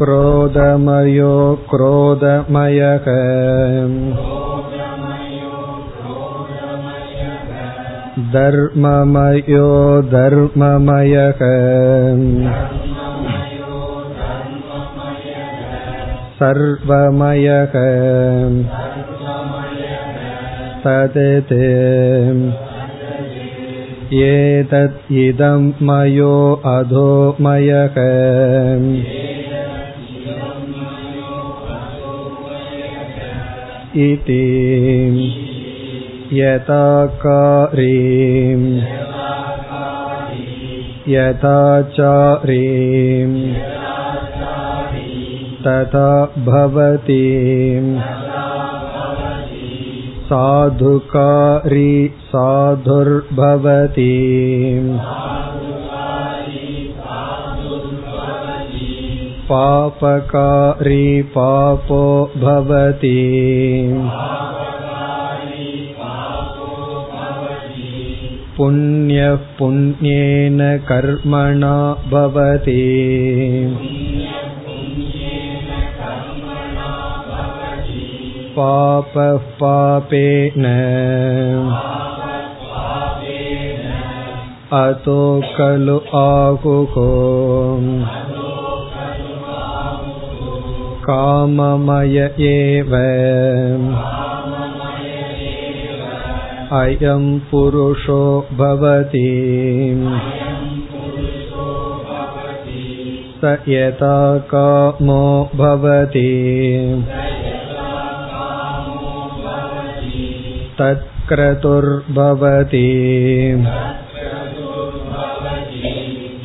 [0.00, 1.34] क्रोधमयो
[1.70, 3.06] क्रोधमयः
[8.34, 9.68] धर्ममयो
[10.14, 11.40] धर्ममयः
[16.40, 17.76] सर्वमयः
[20.86, 21.52] तदेत्
[24.22, 26.34] एतत् इदं मयो
[26.74, 27.98] अधोमयः
[34.06, 34.42] इति
[36.40, 37.82] यथाकारीं
[41.14, 42.52] यथाचारीं
[45.66, 46.10] तथा
[46.46, 47.22] भवति
[50.28, 51.94] साधुकारी
[52.28, 54.12] साधुर्भवति
[59.50, 62.02] पापकारी पापो
[62.36, 63.18] भवति
[68.56, 70.58] पुण्यः पुण्येन
[70.88, 71.76] कर्मणा
[72.12, 72.80] भवति
[78.56, 80.66] पापः पापेन
[84.76, 85.22] अतो
[85.54, 87.08] खलु आहुको
[91.04, 92.94] काममय एव
[96.78, 98.22] अयं पुरुषो
[98.52, 99.28] भवति
[103.42, 104.16] स यथा
[104.54, 105.22] कामो
[105.56, 106.30] भवति
[110.80, 111.28] तत्क्रतुर्भवति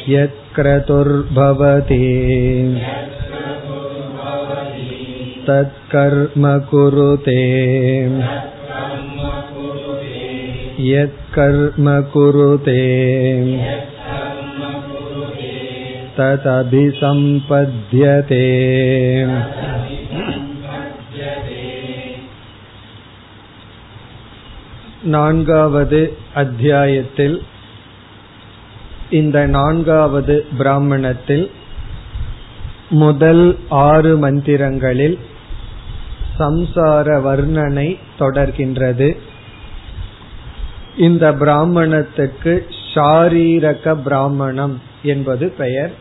[0.09, 2.05] यत्क्रतुर्भवति
[5.47, 7.41] तत्कर्म कुरुते
[10.87, 12.81] यत्कर्म कुरुते
[16.17, 17.25] तदभिसम्पद्यते
[25.02, 27.42] நான்காவது அத்தியாயத்தில்
[29.10, 31.50] இந்த நான்காவது பிராமணத்தில்
[32.88, 35.18] முதல் ஆறு மந்திரங்களில்
[36.38, 39.16] சம்சார வர்ணனை தொடர்கின்றது.
[40.96, 45.92] இந்த பிராமணத்துக்கு ஷாரீரக பிராமணம் என்பது பெயர்.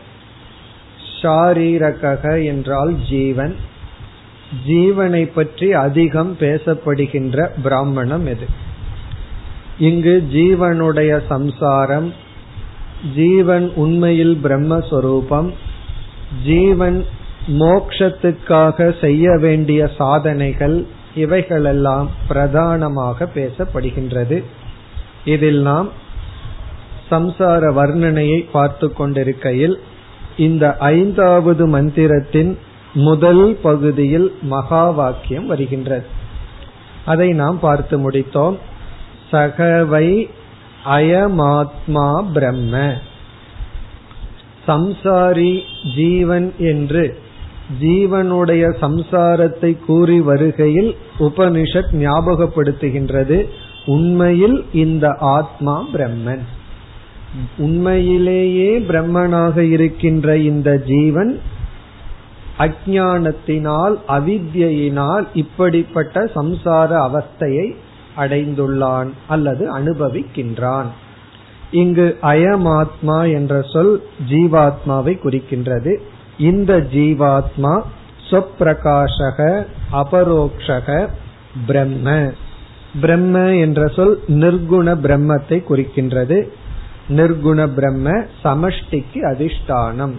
[1.22, 3.56] ஷாரீரக என்றால் ஜீவன்.
[4.66, 8.70] ஜீவனை பற்றி அதிகம் பேசப்படுகின்ற பிராமணம் எது
[9.78, 12.12] இங்கு ஜீவனுடைய சம்சாரம்
[13.14, 15.52] ஜீவன் உண்மையில் பிரம்மஸ்வரூபம்
[16.44, 17.04] ஜீவன்
[17.48, 24.42] மோக்ஷத்துக்காக செய்ய வேண்டிய சாதனைகள் இவைகளெல்லாம் பிரதானமாக பேசப்படுகின்றது.
[25.24, 25.88] இதில் நாம்
[27.10, 29.78] சம்சார வர்ணனையை பார்த்து கொண்டிருக்கையில்
[30.36, 32.58] இந்த ஐந்தாவது மந்திரத்தின்
[32.94, 36.06] முதல் பகுதியில் மகா வாக்கியம் வருகின்றது.
[37.04, 38.56] அதை நாம் பார்த்து முடித்தோம்.
[39.32, 40.28] சகவை
[40.84, 42.94] அயமாத்மா பிரம்ம.
[44.68, 45.60] சம்சாரி
[45.96, 47.18] ஜீவன் என்று
[47.82, 53.48] ஜீவனுடைய சம்சாரத்தை கூறி வருகையில் உபனிஷத் ஞாபகப்படுத்துகின்றது.
[53.86, 56.42] உண்மையில் இந்த ஆத்மா பிரம்மன்.
[57.56, 61.40] உண்மையிலேயே பிரம்மனாக இருக்கின்ற இந்த ஜீவன்
[62.58, 67.74] அஜானத்தினால் அவித்யினால் இப்படிப்பட்ட சம்சார அவஸ்தையை
[68.16, 70.86] அடைந்துள்ளான் அல்லது அனுபவிக்கின்றான்.
[71.70, 75.96] இங்கு அயமாத்மா என்ற சொல் ஜீவாத்மாவை குறிக்கின்றது.
[76.38, 77.82] இந்த ஜீவாத்மா
[78.30, 81.08] சொப்பிரகாஷக அபரோக்ஷக
[81.66, 82.32] பிரம்ம.
[83.00, 86.48] பிரம்ம என்ற சொல் நிர்குண பிரம்மத்தை குறிக்கின்றது.
[87.08, 88.10] நிர்குண பிரம்ம
[88.44, 90.14] சமஷ்டிக்கு அதிஷ்டானம்.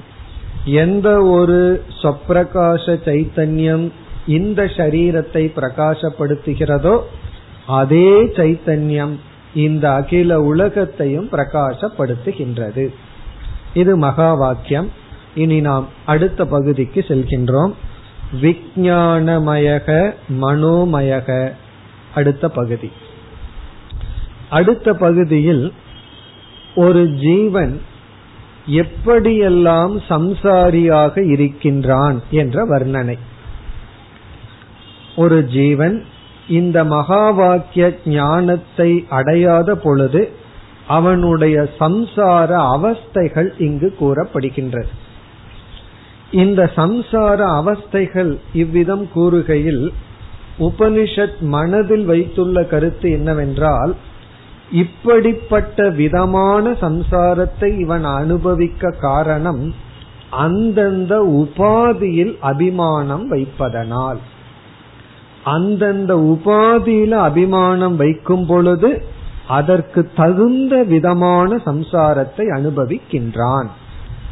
[0.65, 3.91] எந்த ஒரு சொப்பிரகாச சைத்தன்யம்
[4.27, 6.99] இந்த சரீரத்தை பிரகாசப்படுத்துகிறதோ
[7.67, 9.19] அதே சைத்தன்யம்
[9.55, 12.93] இந்த அகில உலகத்தையும் பிரகாசப்படுத்துகின்றது.
[13.73, 14.91] இது மகா வாக்கியம்.
[15.35, 17.73] இனி நாம் அடுத்த பகுதிக்கு செல்கின்றோம்.
[18.41, 21.51] விஜயானமயக மனோமயக.
[22.15, 22.91] அடுத்த பகுதி.
[24.49, 25.73] அடுத்த பகுதியில்
[26.75, 27.81] ஒரு ஜீவன்
[28.67, 33.19] எப்படியெல்லாம் சம்சாரியாக இருக்கின்றான் என்ற வர்ணனை.
[35.15, 36.05] ஒரு ஜீவன்
[36.47, 40.29] இந்த மகா வாக்கிய ஞானத்தை அடையாத பொழுது
[40.87, 44.87] அவனுடைய சம்சார அவஸ்தைகள் இங்கு கூறப்படுகின்றது.
[46.31, 49.89] இந்த சம்சார அவஸ்தைகள் இவ்விதம் கூறுகையில்
[50.59, 53.95] உபனிஷத் மனதில் வைத்துள்ள கருத்து என்னவென்றால்
[54.71, 59.73] இப்படிப்பட்ட விதமான சம்சாரத்தை இவன் அனுபவிக்க காரணம்
[60.29, 64.17] அந்தந்த உபாதியில் அபிமானம் வைப்பதனால்.
[65.43, 69.03] அந்தந்த உபாதியில அபிமானம் வைக்கும் பொழுது
[69.47, 73.67] அதற்கு தகுந்த விதமான சம்சாரத்தை அனுபவிக்கின்றான்.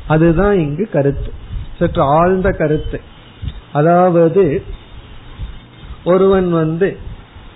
[0.08, 1.32] அதுதான் இங்கு கருத்து.
[1.80, 3.02] சற்று ஆழ்ந்த கருத்து.
[3.74, 4.64] அதாவது
[6.04, 6.98] ஒருவன் வந்து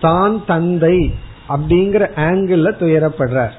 [0.02, 1.14] தான் தந்தை
[1.50, 3.52] அப்படிங்கிற ஆங்கிள் துயரப்படுறார்.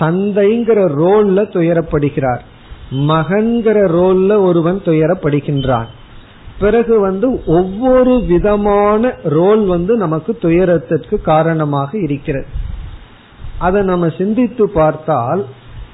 [0.00, 2.40] தந்தைங்கிற ரோல்ல துயரப்படுகிறார்.
[2.92, 5.86] மகன்கிற ரோல்ல ஒருவன் துயரப்படுகின்றான்.
[6.62, 7.28] பிறகு வந்து
[7.58, 12.48] ஒவ்வொரு விதமான ரோல் வந்து நமக்கு துயரத்திற்கு காரணமாக இருக்கிறது.
[13.66, 15.42] அதை நம்ம சிந்தித்து பார்த்தால்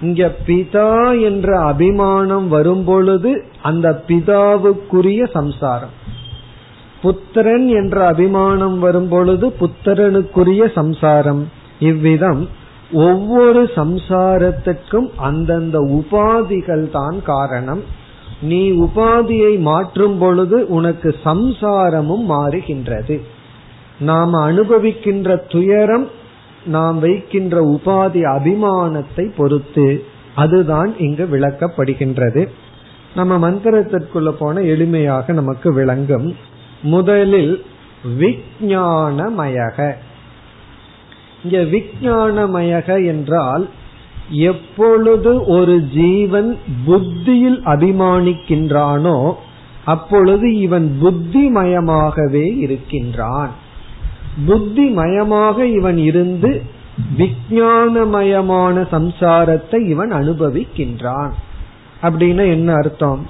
[0.06, 0.90] இங்க பிதா
[1.28, 3.30] என்ற அபிமானம் வரும் பொழுது
[3.68, 5.94] அந்த பிதாவுக்குரிய சம்சாரம்.
[7.02, 11.42] புத்திரன் என்ற அபிமானம் வரும் பொழுது புத்திரனுக்குரிய சம்சாரம்.
[11.90, 12.42] இவ்விதம்
[13.06, 17.82] ஒவ்வொரு சம்சாரத்துக்கும் அந்தந்த உபாதிகள் தான் காரணம்.
[18.40, 23.20] நீ உபாதியை மாற்றும் பொழுது உனக்கு சம்சாரமும் மாறுகின்றது.
[23.98, 26.08] நாம் அனுபவிக்கின்ற துயரம்
[26.64, 30.04] நாம் வைக்கின்ற உபாதி அபிமானத்தை பொறுத்து
[30.34, 32.48] அதுதான் இங்கு விளக்கப்படுகின்றது.
[33.14, 36.36] நம்ம மந்திரத்திற்குள்ள போன எளிமையாக நமக்கு விளங்கும்.
[36.82, 37.64] முதலில்
[38.18, 39.94] விஜயானமயக
[41.44, 43.68] இங்க விஜயானமயக என்றால்
[44.30, 49.34] எப்பொழுது ஒரு ஜீவன் புத்தியில் அபிமானிக்கின்றானோ
[49.84, 53.50] அப்பொழுது இவன் புத்திமயமாகவே இருக்கின்றான்.
[54.46, 56.62] புத்தி மயமாக இவன் இருந்து
[57.18, 61.30] விஜயானமயமான சம்சாரத்தை இவன் அனுபவிக்கின்றான்.
[62.02, 63.26] அப்படின்னு என்ன அர்த்தம்?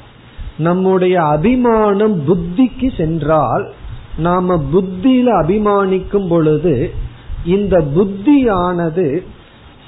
[0.59, 3.73] நம்முடைய அபிமானம் புத்திக்கு சென்றால்
[4.19, 6.95] நாம புத்தியில அபிமானிக்கும் பொழுது
[7.45, 9.25] இந்த புத்தியானது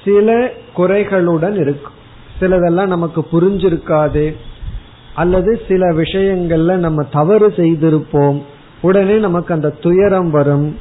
[0.05, 1.93] சில குறைகளுடன் இருக்கும்.
[2.39, 4.35] சிலதெல்லாம் நமக்கு புரிஞ்சிருக்காது.
[5.15, 8.41] அல்லது சில விஷயங்கள்ல நம்ம தவறு செய்திருப்போம்.
[8.81, 10.75] உடனே நமக்கு அந்த துயரம் வரும்.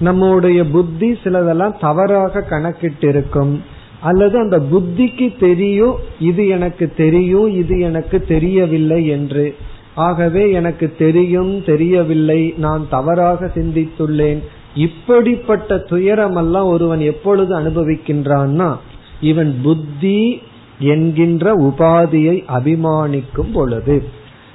[0.00, 3.62] நம்முடைய புத்தி சிலதெல்லாம் தவறாக கணக்கிட்டு இருக்கும்
[4.00, 9.56] அல்லது அந்த புத்திக்கு தெரியும் இது எனக்கு தெரியும் இது எனக்கு தெரியவில்லை என்று.
[9.94, 14.38] ஆகவே எனக்கு தெரியும் தெரியவில்லை நான் தவறாக சிந்தித்துள்ளேன்.
[14.74, 18.76] இப்படிப்பட்ட துயரமெல்லாம் ஒருவன் எப்பொழுது அனுபவிக்கின்றான்னா
[19.20, 20.42] இவன் புத்தி
[20.78, 24.04] என்கின்ற உபாதியை அபிமானிக்கும் பொழுது.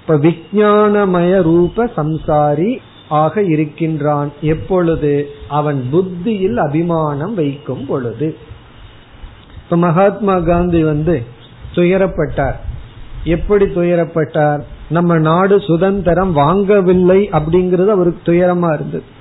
[0.01, 2.77] இப்ப விஜயானமய ரூப சம்சாரி
[3.09, 8.38] ஆக இருக்கின்றான் எப்பொழுது அவன் புத்தியில் அபிமானம் வைக்கும் பொழுது.
[9.63, 11.23] இப்ப மகாத்மா காந்தி வந்து
[11.75, 12.55] துயரப்பட்டார்.
[13.23, 14.61] எப்படி துயரப்பட்டார்?
[14.89, 19.17] நம்ம நாடு சுதந்திரம் வாங்கவில்லை அப்படிங்கறது அவருக்கு துயரமா இருந்தது.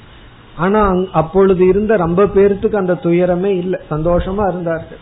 [0.59, 3.81] ஆனா அப்பொழுது இருந்த ரொம்ப பேர்த்துக்கு அந்த துயரமே இல்லை.
[3.91, 5.01] சந்தோஷமா இருந்தார்கள்.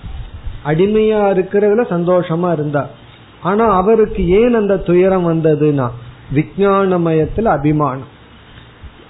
[0.67, 2.91] அடிமையா இருக்கிறதுல சந்தோஷமா இருந்தார்
[3.43, 5.89] ஆனா அவருக்கு ஏன் அந்த துயரம் வந்ததுன்னா
[6.35, 8.13] விஜயானமயத்துல அபிமானம்.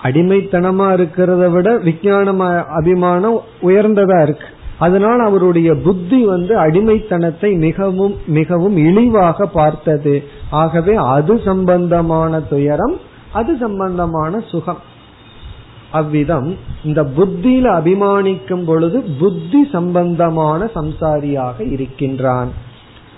[0.02, 2.32] அடிமைத்தனமா இருக்கிறத விட விஞ்ஞான
[2.78, 4.48] அபிமானம் உயர்ந்ததா இருக்கு.
[4.78, 10.14] அதனால் அவருடைய புத்தி வந்து அடிமைத்தனத்தை மிகவும் மிகவும் இழிவாக பார்த்தது.
[10.50, 12.96] ஆகவே அது சம்பந்தமான துயரம்
[13.32, 14.82] அது சம்பந்தமான சுகம்.
[15.92, 22.50] அவ்விதம் இந்த புத்தியில அபிமானிக்கும் பொழுது புத்தி சம்பந்தமான சம்சாரியாக இருக்கின்றான்.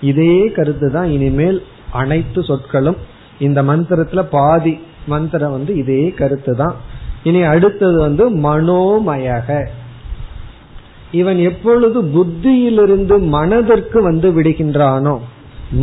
[0.01, 2.97] இதே கருத்து தான் இனிமேல் அனைத்து சொற்களும்
[3.39, 6.75] இந்த மந்திரத்துல பாதி மந்திரம் வந்து இதே கருத்து தான்
[7.23, 9.67] இனி அடுத்தது வந்து மனோமயக.
[11.11, 15.19] இவன் எப்பொழுது புத்தியிலிருந்து மனதிற்கு வந்து விடுகின்றானோ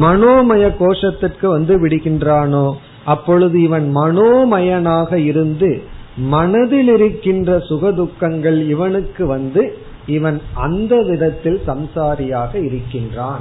[0.01, 2.75] மனோமய கோஷத்திற்கு வந்து விடுகின்றானோ
[3.05, 5.83] அப்பொழுது இவன் மனோமயனாக இருந்து
[6.17, 13.41] மனதில் இருக்கின்ற சுகதுக்கங்கள் இவனுக்கு வந்து இவன் அந்த விதத்தில் சம்சாரியாக இருக்கின்றான்.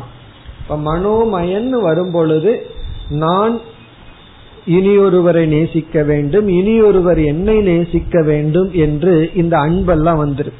[0.61, 2.65] இப்ப மனோமயன் வரும்பொழுது
[3.09, 3.59] நான் நான்
[4.67, 10.51] இனியொருவரை நேசிக்க வேண்டும் இனியொருவர் என்னை நேசிக்க வேண்டும் என்று இந்த அன்பெல்லாம் வந்துரு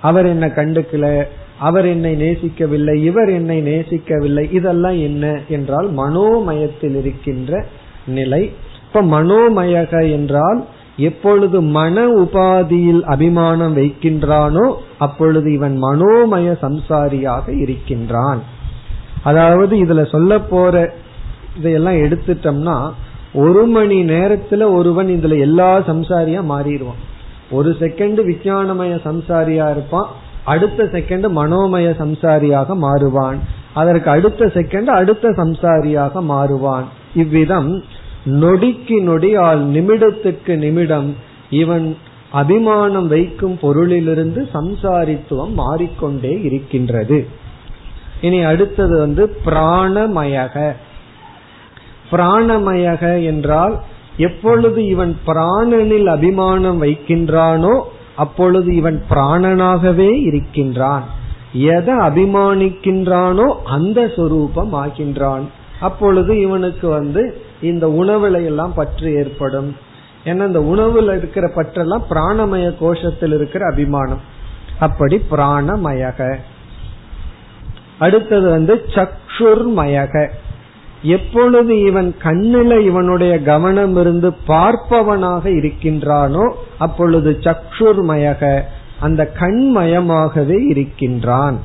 [0.00, 1.24] அவர் என்ன கண்டுக்கல
[1.58, 7.66] அவர் என்னை நேசிக்கவில்லை இவர் என்னை நேசிக்கவில்லை இதெல்லாம் என்ன என்றால் மனோமயத்தில் இருக்கின்ற
[8.06, 8.50] நிலை.
[8.86, 10.64] இப்ப மனோமயக என்றால்
[10.96, 18.42] எப்பொழுது மன உபாதியில் அபிமானம் வைக்கின்றானோ அப்பொழுது இவன் மனோமய சம்சாரியாக இருக்கின்றான்.
[19.22, 20.92] அதாவது இதுல சொல்ல போற
[21.56, 22.90] இதையெல்லாம் எடுத்துட்டோம்னா
[23.34, 27.00] ஒரு மணி நேரத்துல ஒருவன் இதுல எல்லா சம்சாரியா மாறிடுவான்.
[27.50, 30.06] ஒரு செகண்ட் விஞ்ஞானமய சம்சாரியா இருப்பான்
[30.44, 33.38] அடுத்த செகண்ட் மனோமய சம்சாரியாக மாறுவான்.
[33.74, 36.84] அதற்கு அடுத்த செகண்ட் அடுத்த சம்சாரியாக மாறுவான்.
[37.14, 37.82] இவ்விதம்
[38.24, 41.16] நொடிக்கு நொடியால் நிமிடத்துக்கு நிமிடம்
[41.50, 41.96] இவன்
[42.30, 47.26] அபிமானம் வைக்கும் பொருளிலிருந்து சம்சாரித்துவம் மாறிக்கொண்டே இருக்கின்றது.
[48.20, 50.72] இனி அடுத்தது வந்து பிராணமயக.
[52.10, 53.80] பிராணமயக என்றால்
[54.16, 57.80] எப்பொழுது இவன் பிராணனில் அபிமானம் வைக்கின்றானோ
[58.16, 61.04] அப்பொழுது இவன் பிராணனாகவே இருக்கின்றான்.
[61.52, 65.42] எதை அபிமானிக்கின்றானோ அந்த சொரூபம் ஆகின்றான்.
[65.80, 69.76] அப்பொழுது இவனுக்கு வந்து இந்த உணவுல எல்லாம் பற்று ஏற்படும்.
[70.24, 74.20] ஏன்னா இந்த உணவுல இருக்கிற பற்றெல்லாம் பிராணமய கோஷத்தில் இருக்கிற அபிமானம்.
[74.78, 76.36] அப்படி பிராணமயக.
[77.98, 80.28] அடுத்தது வந்து சக்ஷுர்மயக.
[81.02, 88.62] எப்பொழுது இவன் கண்ணில இவனுடைய கவனம் இருந்து பார்ப்பவனாக இருக்கின்றானோ அப்பொழுது சக்ஷுர்மயக
[89.00, 91.58] அந்த கண்மயமாகவே இருக்கின்றான்.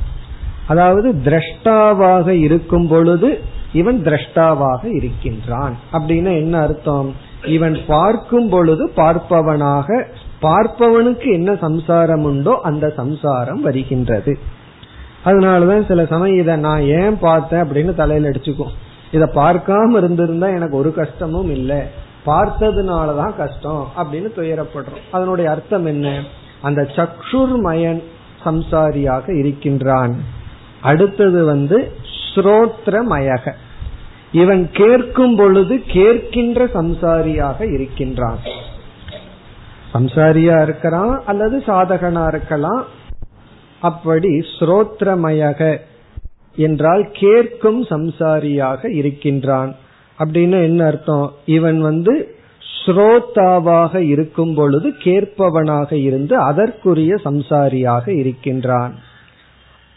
[0.68, 5.78] அதாவது திரஷ்டாவாக இருக்கும் பொழுது இவன் திரஷ்டாவாக இருக்கின்றான்.
[5.94, 7.16] அப்படின்னு என்ன அர்த்தம்?
[7.44, 10.04] இவன் பார்க்கும் பொழுது பார்ப்பவனாக
[10.42, 14.38] பார்ப்பவனுக்கு என்ன சம்சாரம் உண்டோ அந்த சம்சாரம் வருகின்றது.
[15.26, 18.74] அதனாலதான் சில சமயம் இதை நான் ஏன் பார்த்தேன் அப்படின்னு தலையில அடிச்சுக்கும்.
[19.12, 21.82] இதை பார்க்காம இருந்திருந்தா எனக்கு ஒரு கஷ்டமும் இல்லை.
[22.26, 25.04] பார்த்ததுனாலதான் கஷ்டம் அப்படின்னு துயரப்படுறோம்.
[25.12, 26.24] அதனுடைய அர்த்தம் என்ன?
[26.62, 28.04] அந்த சக்ஷுர்மயன்
[28.46, 30.16] சம்சாரியாக இருக்கின்றான்.
[30.82, 31.92] அடுத்தது வந்து
[32.36, 33.52] ஸ்ரோத்ரமயக.
[34.36, 38.40] இவன் கேட்கும் பொழுது கேட்கின்ற சம்சாரியாக இருக்கின்றான்.
[39.94, 42.86] சம்சாரியா இருக்கிறான் அல்லது சாதகனா இருக்கலாம்.
[43.82, 45.78] அப்படி ஸ்ரோத்ரமயக
[46.56, 49.76] என்றால் கேட்கும் சம்சாரியாக இருக்கின்றான்.
[50.20, 51.34] அப்படின்னு என்ன அர்த்தம்?
[51.46, 52.14] இவன் வந்து
[52.86, 58.94] ஸ்ரோதாவாக இருக்கும் பொழுது கேட்பவனாக இருந்து அதற்குரிய சம்சாரியாக இருக்கின்றான்.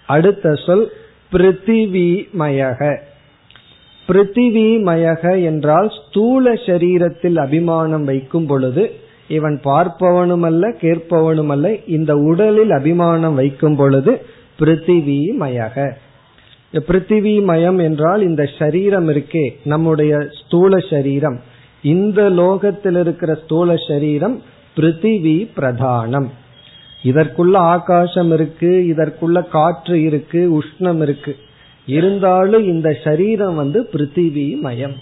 [0.06, 0.86] அடுத்த சொல்
[1.32, 2.98] பிருத்திவிமயக.
[4.08, 8.84] பிருத்திவிமயக என்றால் ஸ்தூல சரீரத்தில் அபிமானம் வைக்கும் பொழுது
[9.28, 14.12] இவன் பார்ப்பவனும் அல்ல கேட்பவனும் அல்ல இந்த உடலில் அபிமானம் வைக்கும் பொழுது
[14.60, 15.76] பிருத்திவிமயக.
[16.72, 21.40] பிருத்திவிமயம் என்றால் இந்த சரீரம் இருக்கே நம்முடைய ஸ்தூல சரீரம்.
[21.82, 24.42] இந்த லோகத்தில் இருக்கிற ஸ்தூல சரீரம்
[24.76, 26.28] பிருத்திவி பிரதானம்
[27.02, 31.36] இதற்குள்ள ஆகாசம் இருக்கு இதற்குள்ள காற்று இருக்கு உஷ்ணம் இருக்கு.
[31.88, 34.96] இருந்தாலும் இந்த சரீரம் வந்து பிருத்திவி மயம்.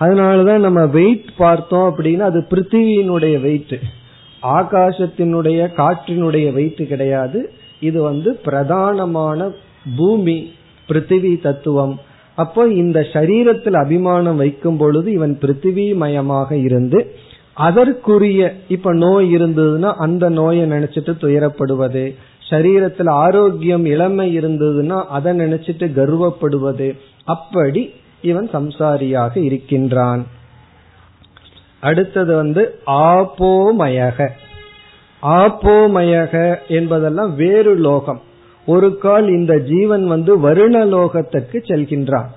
[0.00, 3.76] அதனாலதான் நம்ம வெயிட் பார்த்தோம் அப்படின்னா அது பிருத்திவியினுடைய வெயிட்
[4.56, 7.40] ஆகாசத்தினுடைய காற்றினுடைய வெயிட் கிடையாது.
[7.80, 9.48] இது வந்து பிரதானமான
[9.96, 10.36] பூமி
[10.88, 11.94] பிருத்திவி தத்துவம்.
[12.34, 17.00] அப்போ இந்த சரீரத்தில் அபிமானம் வைக்கும் பொழுது இவன் பிருத்திவி மயமாக இருந்து
[17.66, 22.04] அதற்குரிய இப்ப நோய் இருந்ததுன்னா அந்த நோயை நினைச்சிட்டு துயரப்படுவது.
[22.50, 26.98] சரீரத்தில் ஆரோக்கியம் இளமை இருந்ததுன்னா அதை நினைச்சிட்டு கர்வப்படுவது.
[27.24, 30.26] அப்படி இவன் சம்சாரியாக இருக்கின்றான்.
[31.80, 34.28] அடுத்தது வந்து ஆப்போமயக
[35.22, 38.20] ஆப்போமயக என்பதெல்லாம் வேறு லோகம்.
[38.66, 42.28] ஒரு கால் இந்த ஜீவன் வந்து வருண லோகத்திற்கு செல்கின்றான்.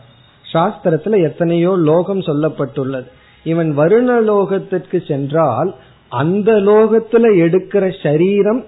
[0.54, 3.08] சாஸ்திரத்துல எத்தனையோ லோகம் சொல்லப்பட்டுள்ளது.
[3.44, 5.75] இவன் வருண லோகத்திற்கு சென்றால்
[6.10, 8.66] அந்த லோகத்துல எடுக்கிற சரீரம்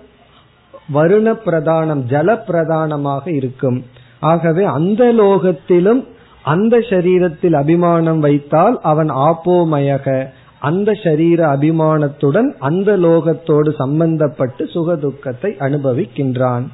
[0.93, 3.85] வருண பிரதானம் ஜல பிரதானமாக இருக்கும்.
[4.19, 6.07] ஆகவே அந்த லோகத்திலும்
[6.43, 10.27] அந்த சரீரத்தில் அபிமானம் வைத்தால் அவன் ஆப்போமயக.
[10.59, 16.65] அந்த சரீர அபிமானத்துடன் அந்த லோகத்தோடு சம்பந்தப்பட்டு சுகதுக்கத்தை அனுபவிக்கின்றான்.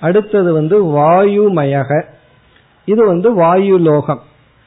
[0.00, 2.02] அடுத்தது வந்து வாயுமயக.
[2.84, 4.20] இது வந்து வாயு லோகம்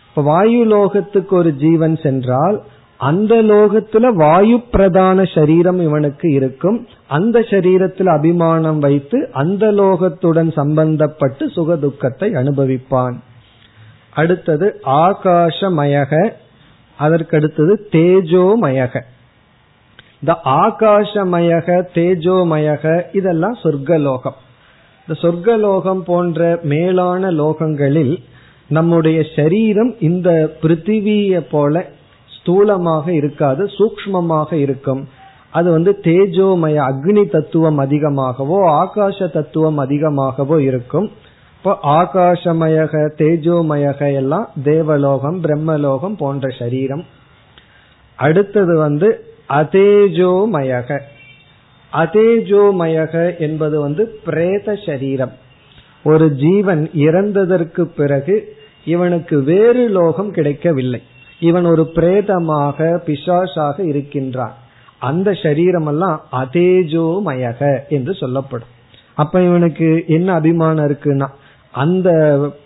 [0.10, 2.62] இப்ப வாயு லோகத்துக்கு ஒரு ஜீவன் சென்றால்
[2.98, 6.88] அந்த லோகத்துல வாயு பிரதான சரீரம் இவனுக்கு இருக்கும்.
[7.08, 13.22] அந்த சரீரத்தில் அபிமானம் வைத்து அந்த லோகத்துடன் சம்பந்தப்பட்டு சுக துக்கத்தை அனுபவிப்பான்.
[14.14, 16.32] அடுத்தது ஆகாஷமயக
[17.00, 19.02] அதற்கடுத்தது தேஜோமயக.
[20.22, 24.38] இந்த ஆகாஷமயக தேஜோமயக இதெல்லாம் சொர்க்கலோகம்.
[25.08, 28.18] இந்த சொர்க்கலோகம் போன்ற மேலான லோகங்களில்
[28.68, 31.90] நம்முடைய சரீரம் இந்த பிருத்திவிய போல
[32.46, 35.08] ஸ்தூலமாக இருக்காது சூக்மமாக இருக்கும்.
[35.50, 41.12] அது வந்து தேஜோமய அக்னி தத்துவம் அதிகமாகவோ ஆகாச தத்துவம் அதிகமாகவோ இருக்கும்.
[41.58, 47.04] இப்போ ஆகாசமயக தேஜோமயக எல்லாம் தேவலோகம் பிரம்மலோகம் போன்ற சரீரம்.
[48.16, 51.00] அடுத்தது வந்து அதேஜோமயக.
[51.94, 55.32] அதேஜோமயக என்பது வந்து பிரேத சரீரம்.
[56.04, 61.02] ஒரு ஜீவன் இறந்ததற்கு பிறகு இவனுக்கு வேறு லோகம் கிடைக்கவில்லை.
[61.40, 64.54] இவன் ஒரு பிரேதமாக பிசாசாக இருக்கின்றான்.
[64.98, 68.68] அந்த சரீரம் எல்லாம் அதேஜோமயக என்று சொல்லப்படும்.
[69.14, 71.28] அப்ப இவனுக்கு என்ன அபிமானம் இருக்குன்னா
[71.72, 72.10] அந்த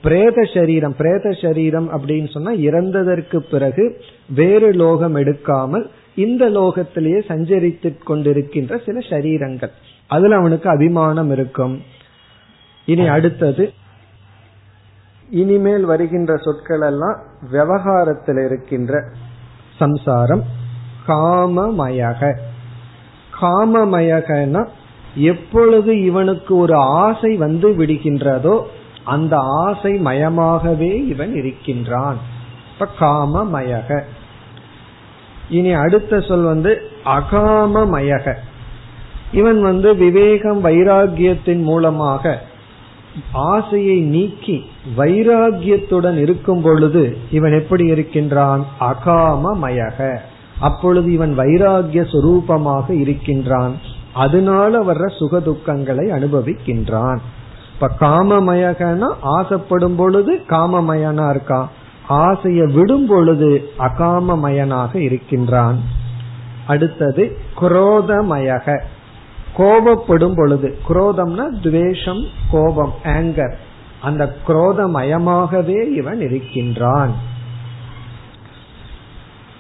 [0.02, 4.02] பிரேத சரீரம் பிரேத சரீரம் அப்படின்னு சொன்னா இறந்ததற்கு பிறகு
[4.36, 5.86] வேறு லோகம் எடுக்காமல்
[6.16, 9.72] இந்த லோகத்திலேயே சஞ்சரித்து கொண்டிருக்கின்ற சில சரீரங்கள்.
[10.08, 11.82] அதுல அவனுக்கு அபிமானம் இருக்கும்.
[12.86, 13.74] இனி அடுத்தது
[15.30, 17.18] இனிமேல் வருகின்ற சொற்கள் எல்லாம்
[17.52, 19.04] விவகாரத்தில் இருக்கின்ற
[19.78, 20.44] சம்சாரம்
[21.08, 22.38] காமமயக.
[23.42, 24.68] காமமயகனா
[25.16, 28.64] எப்பொழுது இவனுக்கு ஒரு ஆசை வந்து விடுகின்றதோ
[29.04, 32.18] அந்த ஆசை மயமாகவே இவன் இருக்கின்றான்.
[32.74, 34.02] இப்ப காமமயக.
[35.50, 38.34] இனி அடுத்த சொல் வந்து அகாமமயக.
[39.32, 42.42] இவன் வந்து விவேகம் வைராகியத்தின் மூலமாக
[43.32, 44.66] ஆசையை நீக்கி
[44.98, 48.66] வைராகியத்துடன் இருக்கும் பொழுது இவன் எப்படி இருக்கின்றான்?
[48.80, 50.18] அகாமமயக.
[50.60, 53.76] அப்பொழுது இவன் வைராகிய சுரூபமாக இருக்கின்றான்.
[54.14, 57.18] அதனால வர்ற சுக துக்கங்களை அனுபவிக்கின்றான்.
[57.74, 61.68] இப்ப காமமயகனா ஆசைப்படும் பொழுது காமமயனா இருக்கான்
[62.08, 65.80] ஆசையை விடும் பொழுது அகாமமயனாக இருக்கின்றான்.
[66.68, 68.82] அடுத்தது குரோதமயக.
[69.58, 73.54] கோபப்படும் பொழுது குரோதம்னா துவேஷம் கோபம் ஆங்கர்
[74.02, 77.28] அந்த குரோதமயமாகவே இவன் இருக்கின்றான்.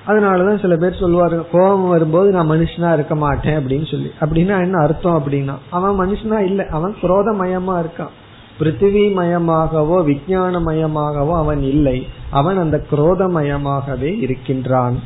[0.07, 4.11] அதனாலதான் சில பேர் சொல்லுவாரு கோபம் வரும்போது நான் மனுஷனா இருக்க மாட்டேன் அப்படின்னு சொல்லி.
[4.21, 8.15] அப்படின்னா என்ன அர்த்தம் அப்படின்னா அவன் மனுஷனா இல்ல அவன் குரோதமயமா இருக்கான்.
[8.59, 12.07] பிருத்திவி மயமாகவோ விஞ்ஞான மயமாகவோ அவன் இல்லை.
[12.29, 14.99] அவன் அந்த குரோதமயமாகவே இருக்கின்றான்.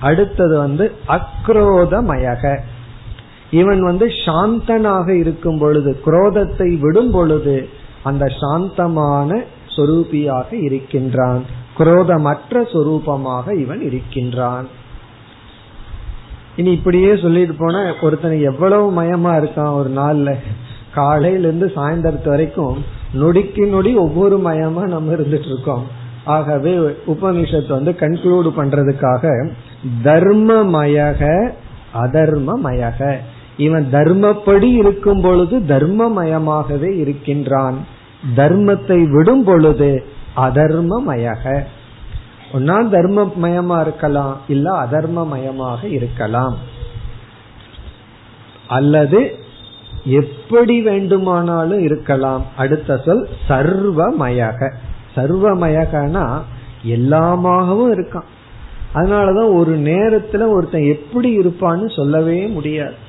[0.00, 2.58] அடுத்தது வந்து அக்ரோதமயக.
[3.50, 7.68] இவன் வந்து சாந்தனாக இருக்கும் பொழுது குரோதத்தை விடும் பொழுது
[8.02, 9.42] அந்த சாந்தமான
[9.76, 11.42] சொரூபியாக இருக்கின்றான்.
[11.78, 14.68] குரோதமற்ற சொரூபமாக இவன் இருக்கின்றான்.
[16.56, 20.36] இனி இப்படியே சொல்லிட்டு போன ஒருத்தனை எவ்வளவு மயமா இருக்கான் ஒரு நாள்ல.
[20.94, 22.84] காலையில இருந்து சாயந்தரத்து வரைக்கும்
[23.14, 25.86] நொடிக்கு நொடி ஒவ்வொரு மயமா நம்ம இருந்துட்டு இருக்கோம்
[26.24, 29.50] ஆகவே உபனிஷத்து வந்து கன்க்ளூடு பண்றதுக்காக
[30.04, 31.50] தர்மமயக
[31.94, 33.16] அதர்மமயக.
[33.60, 37.86] இவன் தர்மப்படி இருக்கும் பொழுது தர்மமயமாகவே இருக்கின்றான்.
[38.36, 40.04] தர்மத்தை விடும் பொழுது
[40.36, 41.62] அதர்மமயக.
[42.52, 46.56] ஒன்னா தர்மமயமா இருக்கலாம் இல்ல அதர்மமயமாக இருக்கலாம்.
[48.68, 49.38] அல்லது
[50.04, 52.44] எப்படி வேண்டுமானாலும் இருக்கலாம்.
[52.56, 54.72] அடுத்த சொல் சர்வமயக.
[55.16, 56.40] சர்வமயகனா
[56.86, 58.28] எல்லாமாகவும் இருக்கான்.
[58.94, 63.08] அதனாலதான் ஒரு நேரத்துல ஒருத்தன் எப்படி இருப்பான்னு சொல்லவே முடியாது.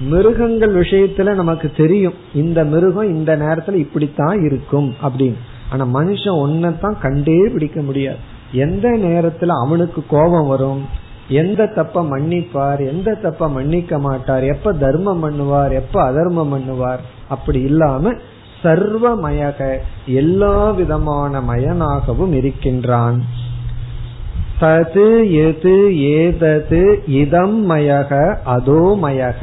[0.00, 2.14] மிருகங்கள் விஷயத்துல நமக்கு தெரியும்.
[2.34, 5.36] இந்த மிருகம் இந்த நேரத்துல இப்படித்தான் இருக்கும் அப்படின்னு.
[5.70, 8.16] ஆனா மனுஷன் ஒன்னதான் கண்டே பிடிக்க முடியாது.
[8.52, 10.84] எந்த நேரத்துல அவனுக்கு கோபம் வரும்?
[11.28, 12.88] எந்த தப்ப மன்னிப்பார்?
[12.88, 14.42] எந்த தப்ப மன்னிக்க மாட்டார்?
[14.42, 15.72] எப்ப தர்மம் பண்ணுவார்?
[15.72, 16.98] எப்ப அதர்மம் பண்ணுவார்?
[17.28, 18.14] அப்படி இல்லாம
[18.62, 23.24] சர்வமயக எல்லா விதமான மயனாகவும் இருக்கின்றான்.
[24.60, 29.40] தது எது ஏதது இதம் மயக அதோ மயக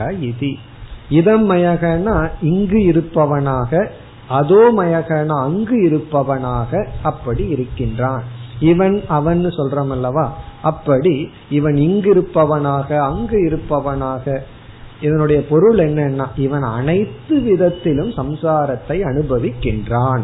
[1.10, 3.90] இதம் மயகனா இங்கு இருப்பவனாக
[4.28, 8.24] அதோ மயகனா அங்கு இருப்பவனாக அப்படி இருக்கின்றான்.
[8.60, 14.40] இவன் அவன் சொல்றோம் அல்லவா அப்படி இவன் இங்கு இருப்பவனாக அங்கு இருப்பவனாக.
[15.02, 20.24] இதனுடைய பொருள் என்னன்னா இவன் அனைத்து விதத்திலும் சம்சாரத்தை அனுபவிக்கின்றான்.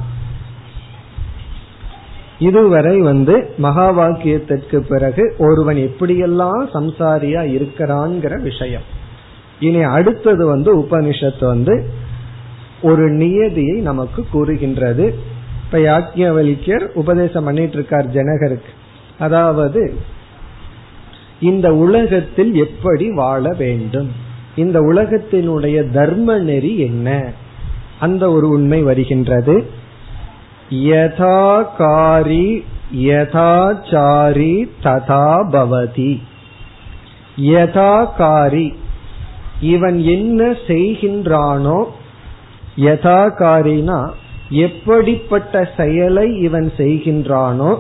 [2.40, 8.82] இதுவரை வந்து மகா வாக்கியத்திற்கு பிறகு ஒருவன் எப்படியெல்லாம் சம்சாரியா இருக்கிறான்ங்கிற விஷயம்.
[9.60, 11.90] இனி அடுத்தது வந்து உபனிஷத்து வந்து
[12.82, 15.16] ஒரு நியதியை நமக்கு கூறுகின்றது.
[15.66, 18.72] இப்ப யாக்ஞவல்யர் உபதேசம் பண்ணிட்டு இருக்கார் ஜனகருக்கு.
[19.20, 19.96] அதாவது
[21.40, 24.12] இந்த உலகத்தில் எப்படி வாழ வேண்டும்?
[24.56, 27.32] இந்த உலகத்தினுடைய தர்ம நெறி என்ன?
[28.00, 29.66] அந்த ஒரு உண்மை வருகின்றது.
[30.72, 32.48] யதாகாரி
[32.92, 34.54] யதாச்சாரி
[34.84, 36.12] ததா பவதி
[37.38, 38.68] யதாகாரி
[39.60, 41.80] இவன் என்ன செய்கின்றானோ
[42.78, 44.00] யதாகாரினா
[44.50, 47.72] எப்படிப்பட்ட செயலை இவன் செய்கின்றானோ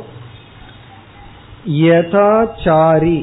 [1.83, 3.17] யதாச்சாரி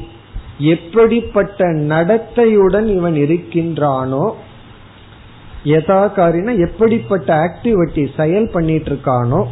[0.65, 4.25] எப்படிப்பட்ட நடத்தையுடன் இவன் இருக்கின்றானோ
[5.67, 9.45] யதாகாரினா எப்படிப்பட்ட ஆக்டிவிட்டி செயல் பண்ணிட்டு இருக்கானோ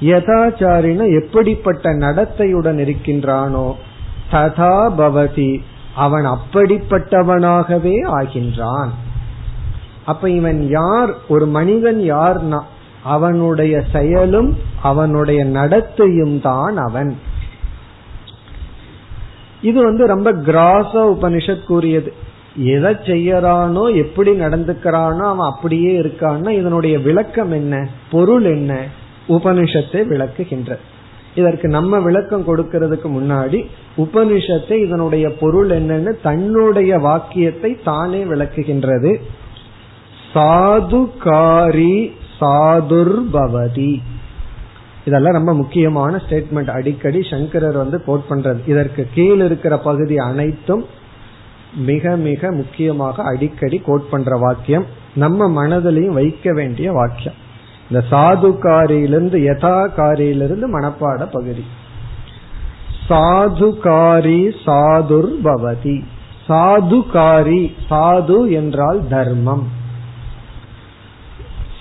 [0.00, 3.72] யதாச்சாரினா எப்படிப்பட்ட நடத்தையுடன் இருக்கின்றானோ
[4.32, 5.60] ததா பவதி
[5.94, 8.88] அவன் அப்படிப்பட்டவனாகவே ஆகின்றான்.
[10.04, 11.14] அப்ப இவன் யார்?
[11.28, 12.60] ஒரு மனிதன் யார்னா?
[13.04, 17.18] அவனுடைய செயலும் அவனுடைய நடத்தையும் தான் அவன்.
[19.60, 22.14] இது வந்து ரொம்ப கிராச உபனிஷத் கூறியது.
[22.56, 27.88] எதை செய்யறானோ எப்படி நடந்துக்கிறானோ அவன் அப்படியே இருக்கான்னா இதனுடைய விளக்கம் என்ன?
[28.10, 28.84] பொருள் என்ன?
[29.28, 30.76] உபனிஷத்தை விளக்குகின்ற
[31.34, 39.20] இதற்கு நம்ம விளக்கம் கொடுக்கறதுக்கு முன்னாடி உபனிஷத்தை இதனுடைய பொருள் என்னன்னு தன்னுடைய வாக்கியத்தை தானே விளக்குகின்றது.
[40.34, 42.10] சாதுகாரி
[42.40, 43.98] சாதுர்பவதி.
[45.04, 48.58] இதெல்லாம் ரொம்ப முக்கியமான ஸ்டேட்மெண்ட் அடிக்கடி சங்கரர் வந்து கோட் பண்றது.
[48.66, 50.84] இதற்கு கீழ் இருக்கிற பகுதி அனைத்தும்
[51.74, 57.34] மிக மிக முக்கியமாக அடிக்கடி கோட் பண்ற வாக்கியம் நம்ம மனதிலையும் வைக்க வேண்டிய வாக்கியம்.
[57.90, 61.64] இந்த சாதுகாரியிலிருந்து யதாகாரியிலிருந்து மனப்பாட பகுதி.
[63.08, 66.04] சாதுகாரி சாதுர் பவதி.
[66.48, 69.68] சாதுகாரி சாது என்றால் தர்மம்.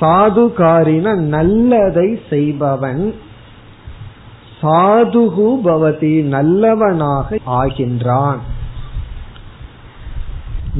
[0.01, 3.15] சாதுகாரின நல்லதை செய்பவன்.
[4.61, 8.37] சாதுகு பவதி நல்லவனாக ஆகின்றான்.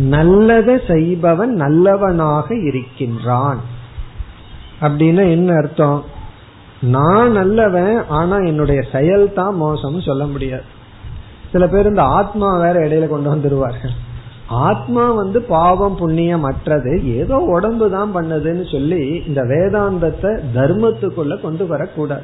[0.08, 3.60] நல்லதை செய்பவன் நல்லவனாக இருக்கின்றான்.
[4.82, 6.04] அப்படின்னா என்ன அர்த்தம்?
[6.82, 10.64] நான் நல்லவன் ஆனா என்னுடைய செயல் தான் மோசம் சொல்ல முடியாது.
[11.52, 13.96] சில பேர் இந்த ஆத்மா வேற இடையில கொண்டு வந்துருவார்கள்.
[14.48, 22.24] ஆத்மா வந்து பாவம் புண்ணியம் அற்றது ஏதோ உடம்பு தான் பண்ணதுன்னு சொல்லி இந்த வேதாந்தத்தை தர்மத்துக்குள்ள கொண்டு வரக்கூடாது.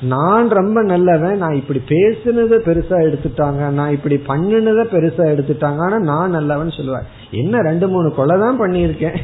[0.00, 6.30] நான் ரொம்ப நல்லவன் நான் இப்படி பேசுனத பெருசா எடுத்துட்டாங்க நான் இப்படி பண்ணினத பெருசா எடுத்துட்டாங்க ஆனா நான்
[6.30, 7.06] நல்லவன் சொல்லுவார்.
[7.30, 9.16] என்ன ரெண்டு மூணு கொலை தான் பண்ணியிருக்கேன்.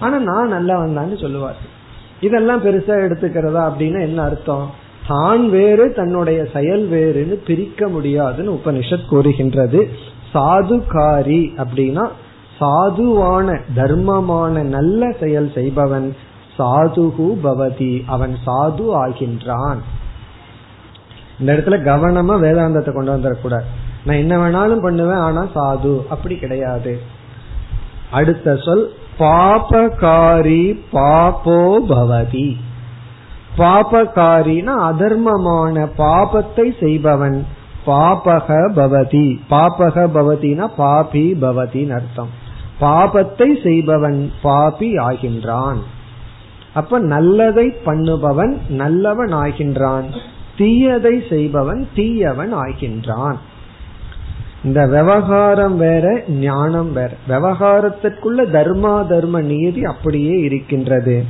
[0.00, 1.56] ஆனா நான் நல்லவன் தான் சொல்லுவார்.
[2.20, 4.70] இதெல்லாம் பெருசா எடுத்துக்கிறதா அப்படின்னா என்ன அர்த்தம்?
[5.08, 9.88] தான் வேறு தன்னுடைய செயல் வேறுன்னு பிரிக்க முடியாதுன்னு உபனிஷத் கூறுகின்றது.
[10.34, 12.08] சாதுகாரி அப்படின்னா
[12.60, 16.16] சாதுவான தர்மமான நல்ல செயல் செய்பவன்.
[16.58, 19.78] சாதுகு பவதி அவன் சாது ஆகின்றான்.
[21.40, 23.68] இந்த இடத்துல கவனமா வேதாந்தத்தை கொண்டு வந்துடக்கூடாது
[24.04, 26.06] நான் என்ன வேணாலும் பண்ணுவேன் ஆனா சாது.
[26.08, 27.00] அப்படி கிடையாது.
[28.10, 32.56] அடுத்த சொல் பாபகாரி பாபோ பவதி.
[33.58, 37.46] பாபகாரினா அதர்மமான பாபத்தை செய்பவன்.
[37.86, 38.48] பாபக
[38.78, 39.38] பவதி.
[39.50, 42.32] பாபக பவதினா பாபி பவதின்னு அர்த்தம்.
[42.80, 45.80] பாபத்தை செய்பவன் பாபி ஆகின்றான்.
[46.74, 50.08] அப்ப நல்லதை பண்ணுபவன் நல்லவன் ஆகின்றான்.
[50.58, 53.38] தீயதை செய்பவன் தீயவன் ஆகின்றான்
[54.64, 57.10] இந்த விவகாரம் வேற ஞானம் வேற.
[57.28, 61.24] விவகாரத்திற்குள்ள தர்மா தர்ம நீதி அப்படியே இருக்கின்றது.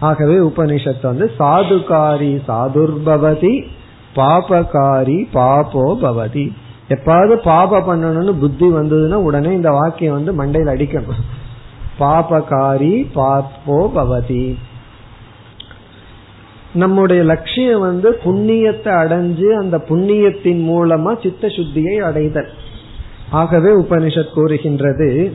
[0.00, 3.62] ஆகவே உபனிஷத்து வந்து சாதுகாரி சாதுர்பவதி
[4.16, 6.52] பாபகாரி பாபோ பவதி.
[6.88, 11.24] எப்பாவது பாப பண்ணணும்னு புத்தி வந்ததுன்னா உடனே இந்த வாக்கியம் வந்து மண்டையில் அடிக்கணும்.
[12.00, 14.56] பாபகாரி பாப்போ பவதி.
[16.72, 22.48] நம்முடைய லட்சியம் வந்து புண்ணியத்தை அடைஞ்சு அந்த புண்ணியத்தின் மூலமா சித்த சுத்தியை அடைதல்.
[23.30, 25.32] ஆகவே உபனிஷத் கூறுகின்றது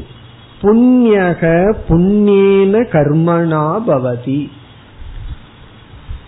[0.62, 4.50] புண்ணியக புண்ணியன கர்மணா பவதி.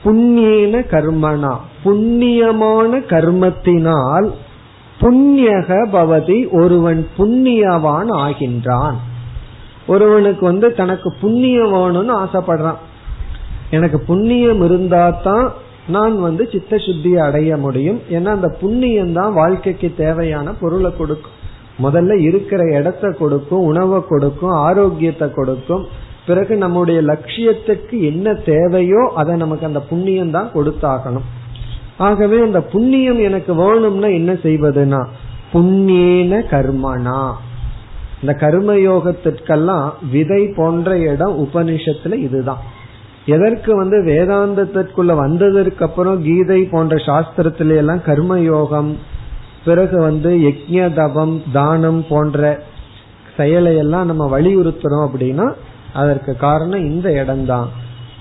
[0.05, 4.31] புண்ணியன கர்மணா புண்ணியமான கர்மத்தினால்
[5.01, 8.95] புண்ணியக பவதி ஒருவன் புண்ணியவான் ஆகின்றான்.
[9.87, 12.75] ஒருவனுக்கு வந்து தனக்கு புண்ணியம் வேணும்னு ஆசைப்படுறான்.
[13.77, 15.47] எனக்கு புண்ணியம் இருந்தா தான்
[15.95, 17.99] நான் வந்து சித்த சுத்தியை அடைய முடியும்.
[18.15, 21.37] ஏன்னா அந்த புண்ணியம் தான் வாழ்க்கைக்கு தேவையான பொருளை கொடுக்கும்.
[21.85, 25.85] முதல்ல இருக்கிற இடத்த கொடுக்கும் உணவை கொடுக்கும் ஆரோக்கியத்தை கொடுக்கும்.
[26.27, 31.27] பிறகு நம்முடைய லட்சியத்துக்கு என்ன தேவையோ அதை நமக்கு அந்த புண்ணியம் தான் கொடுத்தாகணும்.
[32.07, 35.01] ஆகவே அந்த புண்ணியம் எனக்கு வேணும்னா என்ன செய்வதுனா
[35.53, 37.19] புண்ணியன கர்மனா.
[38.21, 42.63] இந்த கர்மயோகத்திற்கெல்லாம் விதை போன்ற இடம் உபனிஷத்துல இதுதான்.
[43.25, 48.97] எதற்கு வந்து வேதாந்தத்திற்குள்ள வந்ததற்கு அப்புறம் கீதை போன்ற சாஸ்திரத்தில எல்லாம் கர்ம யோகம்
[49.65, 52.61] பிறகு வந்து யஜ்ய தபம் தானம் போன்ற
[53.37, 55.53] செயலை எல்லாம் நம்ம வலியுறுத்துறோம் அப்படின்னா
[55.93, 57.69] அதற்கு காரணம் இந்த இடம்தான்.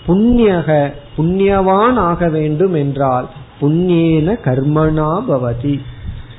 [0.06, 3.28] புண்ணியக புண்ணியவான் ஆக வேண்டும் என்றால்
[3.60, 5.80] புண்ணியன கர்மனா பவதி.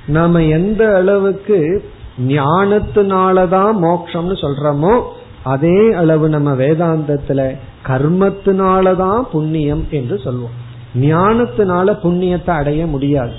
[0.08, 1.84] நாம எந்த அளவுக்கு
[2.28, 5.02] ஞானத்தினாலதான் மோக்ஷம்னு சொல்றோமோ
[5.46, 10.56] அதே அளவு நம்ம வேதாந்தத்துல கர்மத்தினாலதான் புண்ணியம் என்று சொல்வோம்.
[11.00, 13.32] ஞானத்தினால புண்ணியத்தை அடைய முடியாது.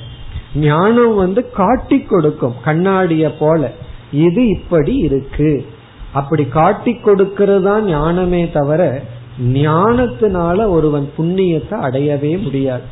[0.54, 3.72] ஞானம் வந்து காட்டி கொடுக்கும் கண்ணாடிய போல.
[4.12, 5.66] இது இப்படி இருக்கு.
[6.12, 9.02] அப்படி காட்டி கொடுக்கிறது ஞானமே தவிர
[9.52, 12.86] ஞானத்தினால ஒருவன் புண்ணியத்தை அடையவே முடியாது.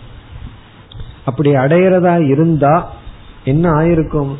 [1.24, 2.92] அப்படி அடையிறதா இருந்தா
[3.44, 4.33] என்ன ஆயிருக்கும்?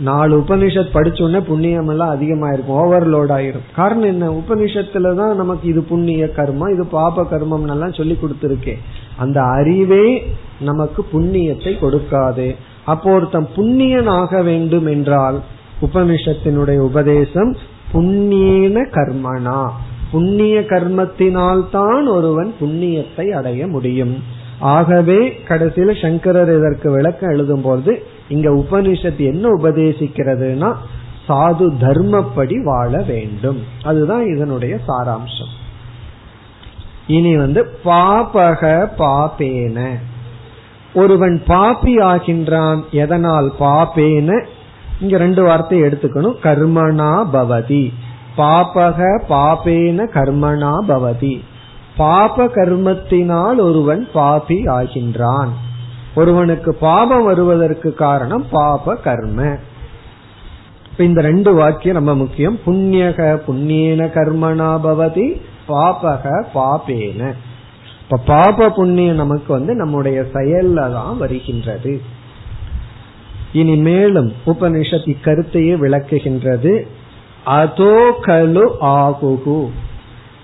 [0.00, 3.66] நாலு உபனிஷத் படிச்சோடனே புண்ணியம் எல்லாம் அதிகமாயிருக்கும் ஓவர்லோட் ஆயிரும்.
[3.74, 4.30] காரணம் என்ன?
[4.30, 8.78] உபனிஷத்துல தான் நமக்கு இது புண்ணிய கர்மம் இது பாப கர்மம் எல்லாம் சொல்லி கொடுத்துருக்கேன்
[9.16, 12.54] அந்த அறிவே நமக்கு புண்ணியத்தை கொடுக்காது.
[12.84, 15.40] அப்போ ஒருத்தன் புண்ணியன் ஆக வேண்டும் என்றால்
[15.82, 17.56] உபனிஷத்தினுடைய உபதேசம்
[17.92, 19.68] புண்ணியன கர்மனா.
[20.10, 24.40] புண்ணிய கர்மத்தினால் தான் ஒருவன் புண்ணியத்தை அடைய முடியும்.
[24.58, 28.02] ஆகவே கடைசியில சங்கரர் இதற்கு விளக்கம் எழுதும் போது
[28.32, 30.74] இங்க உபனிஷத் என்ன உபதேசிக்கிறதுனா
[31.28, 33.60] சாது தர்மப்படி வாழ வேண்டும்.
[33.82, 35.52] அதுதான் இதனுடைய சாராம்சம்.
[37.06, 39.92] இனி வந்து பாபக பாபேன.
[40.94, 44.44] ஒருவன் பாபி ஆகின்றான் எதனால் பாபேன?
[45.00, 46.38] இங்க ரெண்டு வார்த்தை எடுத்துக்கணும்.
[46.42, 47.92] கர்மனா பவதி.
[48.36, 51.40] பாபக பாபேன கர்மனா பவதி.
[51.96, 55.52] பாப கர்மத்தினால் ஒருவன் பாபி ஆகின்றான்.
[56.14, 59.56] ஒருவனுக்கு பாபம் வருவதற்கு காரணம் பாப கர்ம.
[60.98, 62.58] இந்த ரெண்டு வாக்கியம் ரொம்ப முக்கியம்.
[62.66, 67.32] புண்ணியக புண்ணியன கர்மனா பவதி பாபக பாபேன.
[68.02, 72.00] இப்ப பாப புண்ணியம் நமக்கு வந்து நம்முடைய செயல்ல தான் வருகின்றது.
[73.52, 76.86] இனி மேலும் உபனிஷத் இக்கருத்தையே விளக்குகின்றது.
[77.44, 79.68] அதோ கலு ஆகுகு.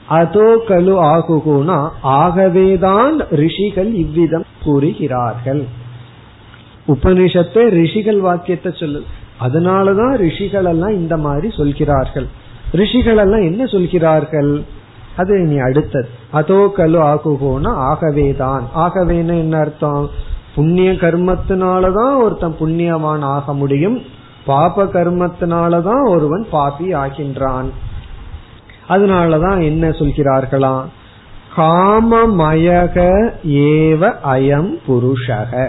[0.09, 5.62] அதோ கலு ஆகுகுனா ஆகவேதான் ரிஷிகள் இவ்விதம் கூறுகிறார்கள்.
[6.88, 9.00] உபனிஷத்தை ரிஷிகள் வாக்கியத்தை சொல்லு
[9.46, 12.28] அதனாலதான் ரிஷிகள் எல்லாம் இந்த மாதிரி சொல்கிறார்கள்.
[12.72, 14.52] ரிஷிகள் எல்லாம் என்ன சொல்கிறார்கள்?
[15.16, 16.09] அது நீ அடுத்தது.
[16.31, 18.64] அதோ கலு ஆகுகோனா ஆகவேதான்.
[18.76, 20.04] ஆகவேன்னு என்ன அர்த்தம்?
[20.54, 23.98] புண்ணிய கர்மத்தினாலதான் ஒருத்தன் புண்ணியவான் ஆக முடியும்.
[24.46, 27.68] பாப கர்மத்தினாலதான் ஒருவன் பாபி ஆகின்றான்.
[28.88, 30.87] அதனாலதான் என்ன சொல்கிறார்களாம்?
[31.59, 32.97] காமமயக
[33.49, 35.68] ஏவ அயம் புருஷக.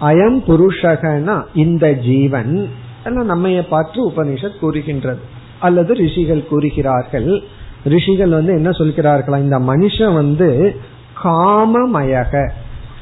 [0.00, 2.68] அயம் புருஷகனா இந்த ஜீவன்
[3.04, 5.20] நம்மைய பார்த்து உபனிஷத் கூறுகின்றது.
[5.60, 7.42] அல்லது ரிஷிகள் கூறுகிறார்கள்.
[7.84, 10.76] ரிஷிகள் வந்து என்ன சொல்கிறார்களா இந்த மனுஷன் வந்து
[11.24, 12.50] காமமயக.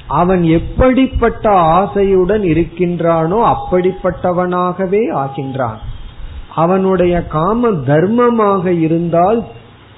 [0.08, 5.78] அவன் எப்படிப்பட்ட ஆசையுடன் இருக்கின்றானோ அப்படிப்பட்டவனாகவே ஆகின்றான்.
[6.54, 9.44] அவனுடைய காம தர்மமாக இருந்தால்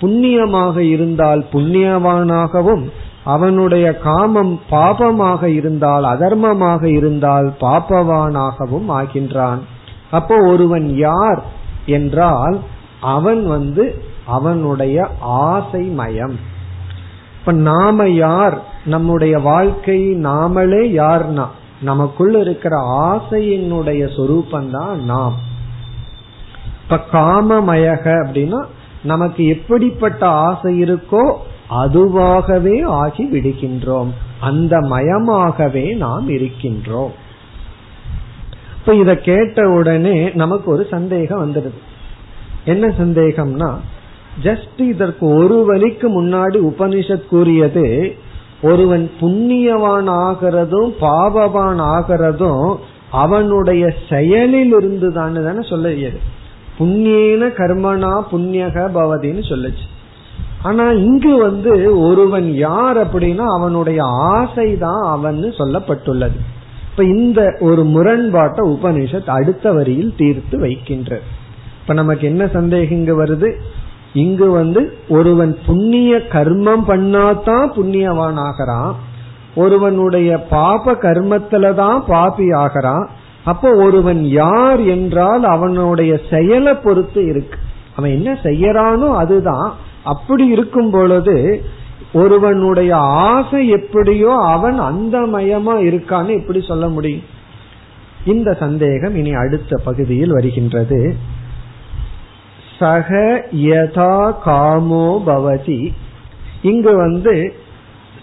[0.01, 2.91] புண்ணியமாக இருந்தால் புண்ணியவானாகவும்
[3.25, 9.59] அவனுடைய காமம் பாபமாக இருந்தால் அதர்மமாக இருந்தால் பாபவானாகவும் ஆகின்றான்.
[10.11, 11.43] அப்போ ஒருவன் யார்
[11.87, 12.61] என்றால்
[13.01, 16.49] அவன் வந்து அவனுடைய ஆசை மயம்
[17.41, 18.63] இப்ப நாம யார்?
[18.85, 21.47] நம்முடைய வாழ்க்கை நாமளே யார்னா?
[21.83, 25.35] நமக்குள்ள இருக்கிற ஆசையினுடைய சொரூபந்தான் நாம்.
[26.83, 28.65] இப்ப காமமயக அப்படின்னா
[29.03, 31.37] நமக்கு எப்படிப்பட்ட ஆசை இருக்கோ
[31.71, 34.09] அதுவாகவே ஆகி விடுகின்றோம்.
[34.41, 37.11] அந்த மயமாகவே நாம் இருக்கின்றோம்.
[38.79, 41.79] இப்ப இத கேட்ட உடனே நமக்கு ஒரு சந்தேகம் வந்துடுது.
[42.65, 43.75] என்ன சந்தேகம்னா
[44.43, 48.17] ஜஸ்ட் இதற்கு ஒரு வழிக்கு முன்னாடி உபனிஷத் கூறியது
[48.63, 52.77] ஒருவன் புண்ணியவான் ஆகிறதும் பாபவான் ஆகிறதும்
[53.11, 56.39] அவனுடைய செயலில் இருந்து தானே சொல்லியது.
[56.81, 59.87] புண்ணியன கர்மனா புண்ணியக பவதின்னு சொல்லுச்சு.
[60.63, 66.39] ஆனா இங்கு வந்து ஒருவன் யார் அப்படின்னா அவனுடைய ஆசை தான் அவன் சொல்லப்பட்டுள்ளது.
[66.91, 71.21] இப்ப இந்த ஒரு முரண்பாட்டை உபனிஷத் அடுத்த வரியில் தீர்த்து வைக்கின்ற
[71.81, 73.61] இப்ப நமக்கு என்ன சந்தேகம் இங்கு வருது?
[74.13, 78.97] இங்கு வந்து ஒருவன் புண்ணிய கர்மம் பண்ணாதான் புண்ணியவான் ஆகிறான்
[79.55, 83.11] ஒருவனுடைய பாப கர்மத்துலதான் பாபி ஆகிறான்.
[83.45, 87.59] அப்போ ஒருவன் யார் என்றால் அவனுடைய செயலை பொறுத்து இருக்கு.
[87.97, 89.75] அவன் என்ன செய்யறானோ அதுதான்.
[90.05, 91.63] அப்படி இருக்கும் பொழுது
[92.13, 97.23] ஒருவனுடைய ஆசை எப்படியோ அவன் அந்த மயமா இருக்கான்னு எப்படி சொல்ல முடியும்?
[98.27, 101.17] இந்த சந்தேகம் இனி அடுத்த பகுதியில் வருகின்றது.
[102.79, 105.93] சக யதா காமோ பவதி.
[106.63, 107.55] இங்கு வந்து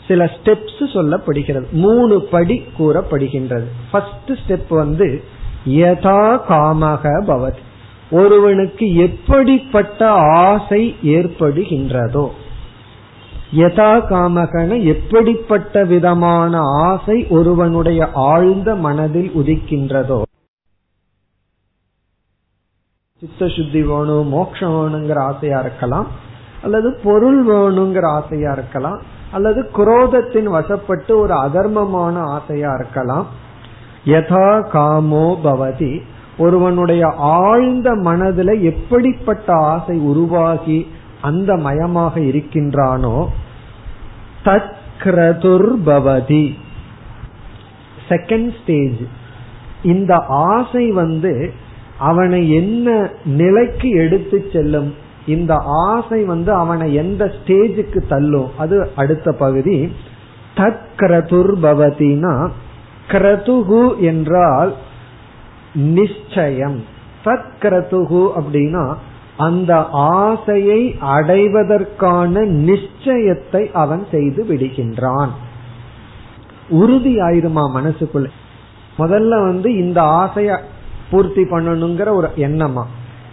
[0.07, 1.67] சில ஸ்டெப்ஸ் சொல்லப்படுகிறது.
[1.85, 3.67] மூணு படி கூறப்படுகின்றது.
[3.91, 5.07] ஃபர்ஸ்ட் ஸ்டெப் வந்து
[5.77, 7.61] யதா காமக பவத்.
[8.11, 10.01] ஒருவனுக்கு எப்படிப்பட்ட
[10.43, 10.81] ஆசை
[11.15, 12.25] ஏற்படுகின்றதோ
[13.55, 17.99] யதா காமகன எப்படிப்பட்ட விதமான ஆசை ஒருவனுடைய
[18.31, 20.19] ஆழ்ந்த மனதில் உதிக்கின்றதோ
[23.21, 26.07] சித்த சுத்தி வேணும் மோட்சம் வேணுங்கிற ஆசையா இருக்கலாம்
[26.63, 28.99] அல்லது பொருள் வேணுங்கிற ஆசையா இருக்கலாம்
[29.31, 33.27] அல்லது குரோதத்தின் வசப்பட்டு ஒரு அதர்மமான ஆசையா இருக்கலாம்.
[34.05, 36.01] யதா காமோ பவதி.
[36.37, 40.87] ஒருவனுடைய ஆழ்ந்த மனதில் எப்படிப்பட்ட ஆசை உருவாகி
[41.21, 43.27] அந்த மயமாக இருக்கின்றானோ
[44.45, 45.75] தத்கிரதுர்
[48.09, 48.99] செகண்ட் ஸ்டேஜ்
[49.83, 51.53] இந்த ஆசை வந்து
[51.97, 54.93] அவனை என்ன நிலைக்கு எடுத்து செல்லும்?
[55.27, 58.51] இந்த ஆசை வந்து அவனை எந்த ஸ்டேஜுக்கு தள்ளும்?
[58.57, 59.91] அது அடுத்த பகுதி.
[60.55, 62.49] தத் பவதினா
[63.07, 64.75] கிரதுகு என்றால்
[65.73, 66.83] நிச்சயம்.
[67.25, 68.95] தத்கிரதுகு அப்படின்னா
[69.37, 75.29] அந்த ஆசையை அடைவதற்கான நிச்சயத்தை அவன் செய்து விடுகின்றான்.
[76.69, 78.25] உறுதி ஆயிருமா மனசுக்குள்ள?
[78.97, 80.61] முதல்ல வந்து இந்த ஆசைய
[81.11, 82.83] பூர்த்தி பண்ணணுங்கிற ஒரு எண்ணமா?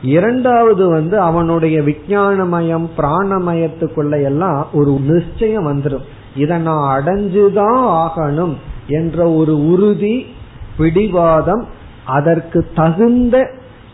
[0.04, 6.02] இரண்டாவது வந்து அவனுடைய விஞ்ஞானமயம் பிராணமயத்துக்குள்ள எல்லாம் ஒரு நிச்சயம் வந்துடும்
[6.36, 8.54] இதை நான் அடைஞ்சுதான் ஆகணும்
[8.86, 10.26] என்ற ஒரு உறுதி
[10.76, 11.66] பிடிவாதம்
[12.06, 13.48] அதற்கு தகுந்த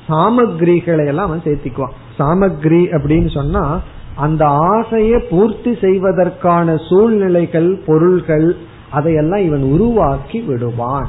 [0.08, 1.92] சாமகிரிகளை எல்லாம் அவன் சேர்த்திக்குவான்.
[2.18, 3.80] சாமகிரி அப்படின்னு சொன்னா
[4.16, 8.56] அந்த ஆசையை பூர்த்தி செய்வதற்கான சூழ்நிலைகள் பொருள்கள்
[8.90, 11.08] அதையெல்லாம் இவன் உருவாக்கி விடுவான்.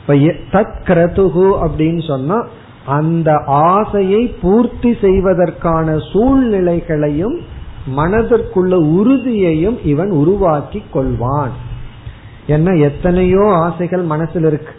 [0.00, 2.46] இப்ப தத் கிரதுகு அப்படின்னு சொன்னா
[2.86, 7.40] அந்த ஆசையை பூர்த்தி செய்வதற்கான சூழ்நிலைகளையும்
[7.96, 11.50] மனதிற்குள்ள உறுதியையும் இவன் உருவாக்கி கொள்வான்.
[12.46, 14.72] என்ன எத்தனையோ ஆசைகள் மனசில் இருக்கு.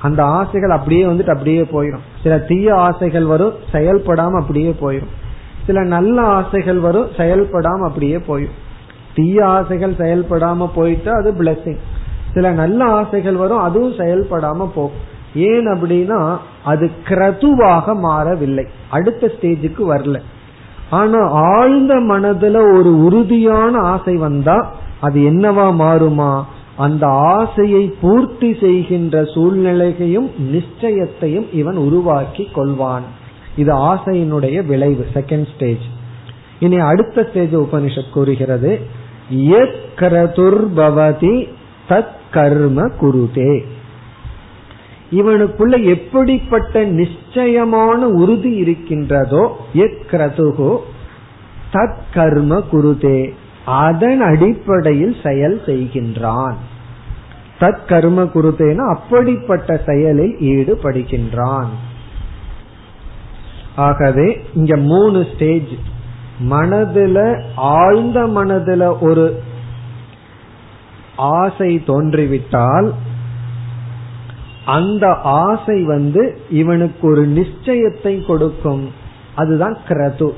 [0.00, 5.12] அந்த ஆசைகள் அப்படியே வந்துட்டு அப்படியே போயிடும் சில தீய ஆசைகள் வரும் செயல்படாம அப்படியே போயிடும்
[5.66, 8.58] சில நல்ல ஆசைகள் வரும் செயல்படாம அப்படியே போயிடும்
[9.14, 11.78] தீய ஆசைகள் செயல்படாம போயிட்டா அது பிளஸிங்
[12.34, 15.10] சில நல்ல ஆசைகள் வரும் அதுவும் செயல்படாம போகும்.
[15.34, 18.66] ஏன் அப்படின்னா அது கிரதுவாக மாறவில்லை.
[18.90, 20.20] அடுத்த ஸ்டேஜுக்கு வரல.
[20.90, 26.42] ஆனா ஆழ்ந்த மனதுல ஒரு உறுதியான ஆசை வந்தா அது என்னவா மாறுமா?
[26.76, 33.02] அந்த ஆசையை பூர்த்தி செய்கின்ற சூழ்நிலையையும் நிச்சயத்தையும் இவன் உருவாக்கி கொள்வான்.
[33.56, 35.82] இது ஆசையினுடைய விளைவு செகண்ட் ஸ்டேஜ்
[36.58, 38.80] இனி அடுத்த ஸ்டேஜ் உபனிஷத் கூறுகிறது
[40.76, 41.48] பவதி
[41.88, 43.64] தத் கர்ம குருதே.
[45.12, 50.78] இவனுக்குள்ள எப்படிப்பட்ட நிச்சயமான உறுதி இருக்கின்றதோ எக்ரதுகோ
[51.72, 53.32] தத் கர்ம குருதே
[53.64, 56.54] அதன் அடிப்படையில் செயல் செய்கின்றான்.
[57.60, 61.72] தத் கர்ம குருதேன அப்படிப்பட்ட செயலில் ஈடுபடுகின்றான்.
[63.76, 65.72] ஆகவே இங்க மூணு ஸ்டேஜ்.
[66.50, 69.42] மனதுல ஆழ்ந்த மனதுல ஒரு
[71.16, 72.92] ஆசை தோன்றிவிட்டால்
[74.64, 78.90] அந்த ஆசை வந்து இவனுக்கு ஒரு நிச்சயத்தை கொடுக்கும்.
[79.34, 80.30] அதுதான் கிரது.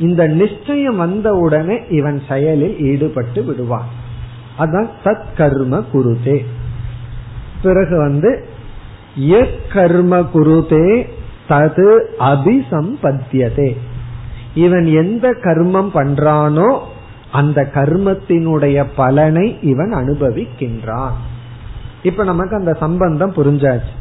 [0.00, 3.86] இந்த நிச்சயம் வந்தவுடனே இவன் செயலில் ஈடுபட்டு விடுவான்.
[4.58, 6.44] அதான் சத் கர்ம குருதே.
[7.62, 8.46] பிறகு வந்து
[9.72, 11.06] கர்ம குருதே
[11.48, 13.76] தது அபிசம்பத்தியதே.
[14.54, 16.78] இவன் எந்த கர்மம் பண்றானோ
[17.32, 21.12] அந்த கர்மத்தினுடைய பலனை இவன் அனுபவிக்கின்றான்.
[22.04, 23.92] இப்ப நமக்கு அந்த சம்பந்தம் புரிஞ்சாச்சு.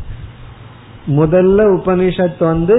[1.08, 2.78] முதல்ல உபனிஷத் வந்து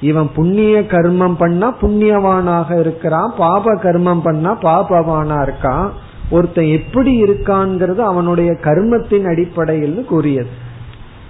[0.00, 5.88] இவன் புண்ணிய கர்மம் பண்ணா புண்ணியவானாக இருக்கிறான் பாப கர்மம் பண்ணா பாபவானா இருக்கான்
[6.30, 10.52] ஒருத்தன் எப்படி இருக்கான்ங்கிறது அவனுடைய கர்மத்தின் அடிப்படையில் கூறியது.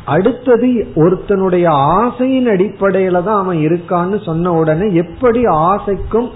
[0.04, 1.66] அடுத்தது ஒருத்தனுடைய
[1.98, 6.28] ஆசையின் அடிப்படையில தான் அவன் இருக்கான்னு சொன்ன உடனே எப்படி ஆசைக்கும்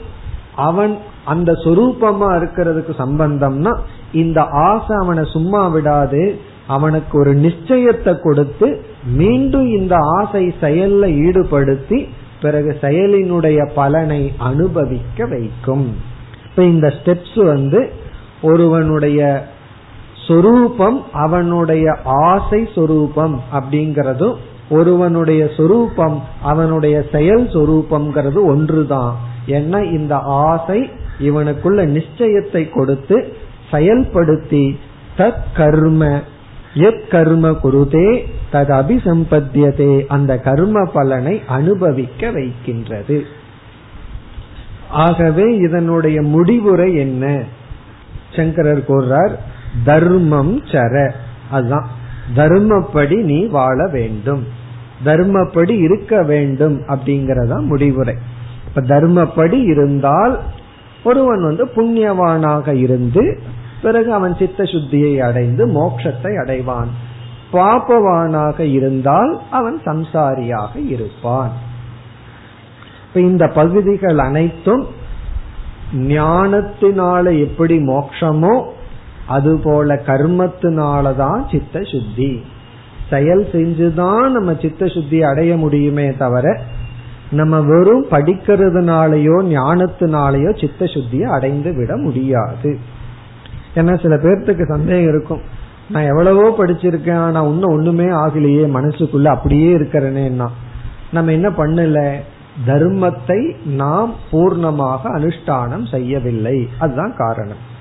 [0.57, 3.73] அவன் அந்த சொரூபமா இருக்கிறதுக்கு சம்பந்தம்னா
[4.13, 6.23] இந்த ஆசை அவனை சும்மா விடாது
[6.69, 8.69] அவனுக்கு ஒரு நிச்சயத்தை கொடுத்து
[9.12, 11.98] மீண்டும் இந்த ஆசை செயல்ல ஈடுபடுத்தி
[12.42, 15.87] பிறகு செயலினுடைய பலனை அனுபவிக்க வைக்கும்.
[16.50, 17.81] இப்ப இந்த ஸ்டெப்ஸ் வந்து
[18.42, 19.21] ஒருவனுடைய
[20.27, 24.37] சொரூபம் அவனுடைய ஆசை சொரூபம் அப்படிங்கறதும்
[24.71, 29.14] ஒருவனுடைய சொரூபம் அவனுடைய செயல் சொரூபம்ங்கிறது ஒன்றுதான்.
[29.46, 30.14] ஏன்னா இந்த
[30.48, 30.81] ஆசை
[31.21, 33.16] இவனுக்குள்ள நிச்சயத்தை கொடுத்து
[33.73, 34.64] செயல்படுத்தி
[35.16, 36.02] தற்கர்ம
[36.79, 40.04] எத் கர்ம குருதே தது அபிசம்பத்தியதே.
[40.08, 43.24] அந்த கர்ம பலனை அனுபவிக்க வைக்கின்றது.
[44.90, 47.44] ஆகவே இதனுடைய முடிவுரை என்ன?
[48.37, 49.33] சங்கரர் கூறுறார்
[49.85, 51.12] தர்மம் சர.
[51.50, 51.88] அதுதான்.
[52.37, 54.46] தர்மப்படி நீ வாழ வேண்டும்.
[55.04, 58.14] தர்மப்படி இருக்க வேண்டும் அப்படிங்கறதா முடிவுரை.
[58.66, 60.40] இப்ப தர்மப்படி இருந்தால்
[61.04, 63.40] ஒருவன் வந்து புண்ணியவானாக இருந்து
[63.83, 66.90] பிறகு அவன் சித்த சுத்தியை அடைந்து மோட்சத்தை அடைவான்.
[67.52, 71.52] பாப்பவானாக இருந்தால் அவன் சம்சாரியாக இருப்பான்.
[73.14, 74.87] இந்த பகுதிகள் அனைத்தும்
[75.94, 78.66] ஞானத்தினால எப்படி மோட்சமோ
[79.29, 82.44] அதுபோல கர்மத்தினாலதான் சித்த சுத்தி
[83.10, 86.60] செயல் செஞ்சுதான் நம்ம சித்த சுத்தி அடைய முடியுமே தவிர
[87.31, 92.79] நம்ம வெறும் படிக்கிறதுனாலயோ ஞானத்தினாலேயோ சித்த சுத்தியை அடைந்து விட முடியாது.
[93.75, 95.40] ஏன்னா சில பேர்த்துக்கு சந்தேகம் இருக்கும்.
[95.90, 100.48] நான் எவ்வளவோ படிச்சிருக்கேன் ஆனா இன்னும் ஒண்ணுமே ஆகலையே மனசுக்குள்ள அப்படியே இருக்கிறேனேன்னா.
[101.12, 102.19] நம்ம என்ன பண்ணல?
[102.66, 106.69] தர்மத்தை நாம் பூர்ணமாக அனுஷ்டானம் செய்யவில்லை.
[106.79, 107.77] அதுதான் காரணம்.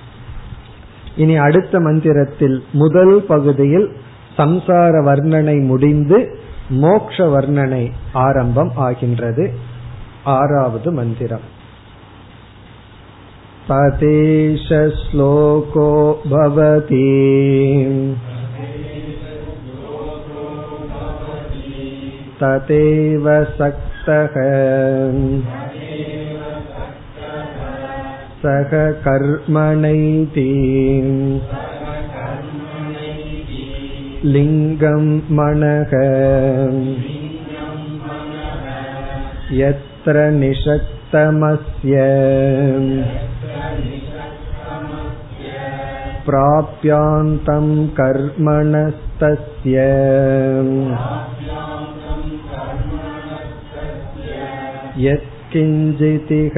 [1.15, 3.91] இனி அடுத்த மந்திரத்தில் முதல் பகுதியில்
[4.37, 9.53] சம்சார வர்ணனை முடிந்து மோக்ஷ வர்ணனை ஆரம்பம் ஆகின்றது.
[10.23, 11.55] ஆறாவது மந்திரம்.
[13.70, 14.68] ततेश
[15.00, 15.88] श्लोको
[16.26, 17.02] भवति
[22.40, 23.28] तदेव
[23.58, 24.34] सक्तः
[28.42, 28.72] सह
[29.04, 30.48] कर्मणैति
[34.24, 35.06] लिङ्गं
[35.38, 35.92] मनः
[39.60, 42.02] यत्र निषक्तमस्य
[46.26, 47.66] प्राप्यान्तं
[47.98, 49.76] कर्मणस्तस्य
[55.06, 56.56] यत्किञ्चितिह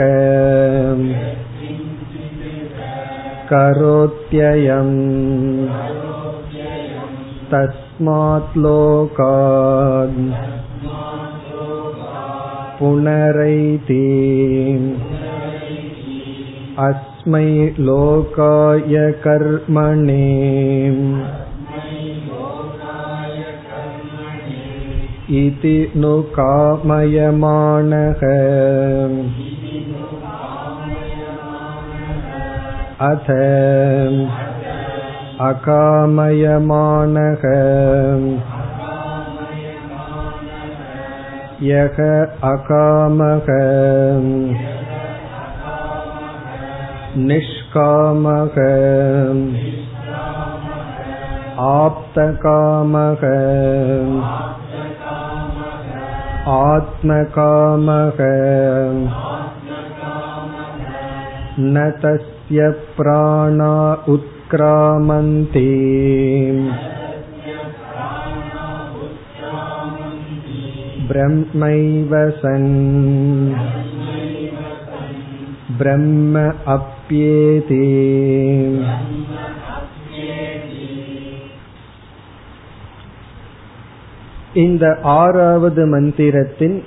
[3.51, 4.97] करोत्ययम्
[7.53, 10.20] तस्मात् लोकात्
[12.78, 14.05] पुनरैति
[17.28, 17.49] अस्मै
[17.86, 20.24] लोकाय कर्मणे
[25.40, 28.24] इति नु कामयमानः
[33.09, 33.30] अथ
[35.49, 37.42] अकामयमानः
[41.70, 41.99] यः
[42.53, 43.51] अकामः
[47.16, 48.57] निष्कामः
[51.64, 53.22] आप्तकामः
[56.55, 58.18] आत्मकामः
[61.61, 63.72] न तस्य प्राणा
[64.14, 65.68] उत्क्रामन्ति
[71.09, 72.70] ब्रह्मैव सन्
[75.78, 76.42] ब्रह्म
[77.12, 77.86] அப்யேதே
[84.53, 86.84] இந்த ஆறாவது மந்திரத்தின்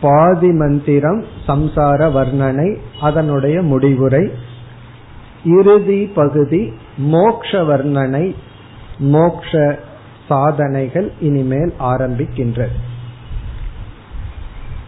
[0.00, 4.30] பாதி மந்திரம் சம்சார வர்ணனை அதனுடைய முடிவுரை.
[5.44, 8.34] இறுதி பகுதி மோக்ஷ வர்ணனை
[8.98, 9.78] மோக்ஷ
[10.28, 12.78] சாதனைகள் இனிமேல் ஆரம்பிக்கின்றது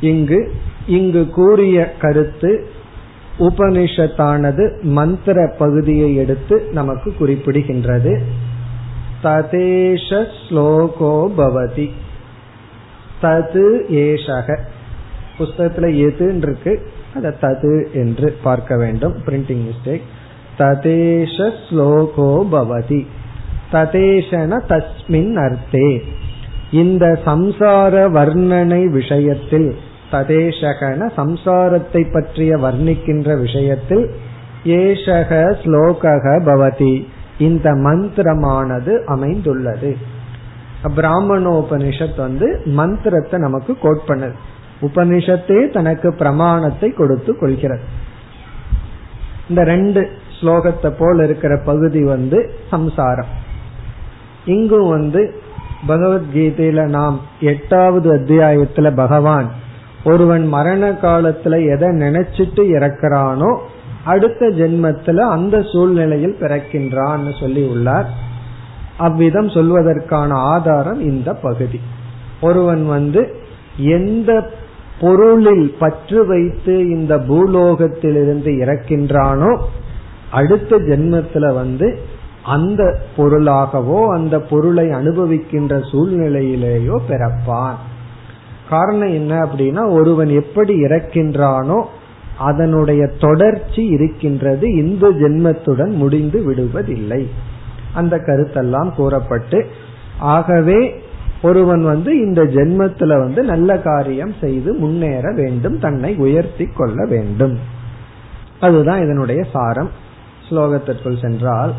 [0.01, 0.55] இங்கு
[0.87, 2.73] இங்கு கூறிய கருத்து
[3.39, 8.23] உபனிஷத்தானது மந்திர பகுதியை எடுத்து நமக்கு குறிப்பிடுகின்றது.
[9.23, 11.91] ததேஷ ஸ்லோகோ பவதி.
[13.23, 14.59] தது ஏஷக.
[15.39, 19.15] புஸ்தகத்துல எதுன்னு இருக்கு அத தது என்று பார்க்க வேண்டும்.
[19.27, 20.03] பிரிண்டிங் மிஸ்டேக்
[20.59, 23.07] ததேஷ ஸ்லோகோ பவதி.
[23.73, 26.03] ததேஷன தஸ்மின் அர்த்தே.
[26.73, 29.75] இந்த சம்சார வர்ணனை விஷயத்தில்
[30.15, 34.11] ததேஷகன சம்சாரத்தை பற்றிய வர்ணிக்கின்ற விஷயத்தில்
[34.65, 35.31] ஏஷக
[35.63, 37.07] ஸ்லோகக பவதி.
[37.39, 39.97] இந்த மந்திரமானது அமைந்துள்ளது.
[40.97, 44.33] பிராமணோபனிஷத் வந்து மந்திரத்தை நமக்கு கோட் பண்ணுது.
[44.83, 47.83] உபனிஷத்தே தனக்கு பிரமாணத்தை கொடுத்து கொள்கிறது.
[49.49, 50.11] இந்த ரெண்டு
[50.41, 53.33] ஸ்லோகத்தை போல இருக்கிற பகுதி வந்து சம்சாரம்.
[54.45, 55.35] இங்கும் வந்து
[55.89, 59.51] பகவத்கீதையில நாம் எட்டாவது அத்தியாயத்துல பகவான்
[60.05, 63.59] ஒருவன் மரண காலத்துல எதை நினைச்சிட்டு இறக்கிறானோ
[64.05, 68.09] அடுத்த ஜென்மத்துல அந்த சூழ்நிலையில் பிறக்கின்றான்னு சொல்லி உள்ளார்.
[68.99, 71.81] அவ்விதம் சொல்வதற்கான ஆதாரம் இந்த பகுதி.
[72.41, 73.35] ஒருவன் வந்து
[73.77, 74.51] எந்த
[75.01, 79.59] பொருளில் பற்று வைத்து இந்த பூலோகத்திலிருந்து இறக்கின்றானோ
[80.33, 81.99] அடுத்த ஜென்மத்துல வந்து
[82.43, 87.75] அந்த பொருளாகவோ அந்த பொருளை அனுபவிக்கின்ற சூழ்நிலையிலேயோ பிறப்பான்.
[88.69, 91.85] காரணம் என்ன அப்படின்னா ஒருவன் எப்படி இறக்கின்றானோ
[92.39, 97.27] அதனுடைய தொடர்ச்சி இருக்கின்றது இந்த ஜென்மத்துடன் முடிந்து விடுவதில்லை.
[97.95, 99.67] அந்த கருத்தெல்லாம் கூறப்பட்டு
[100.19, 101.03] ஆகவே
[101.43, 107.59] ஒருவன் வந்து இந்த ஜென்மத்துல வந்து நல்ல காரியம் செய்து முன்னேற வேண்டும் தன்னை உயர்த்தி கொள்ள வேண்டும்.
[108.61, 109.91] அதுதான் இதனுடைய சாரம்.
[110.51, 111.73] ஸ்லோகத்திற்குள் சென்றால்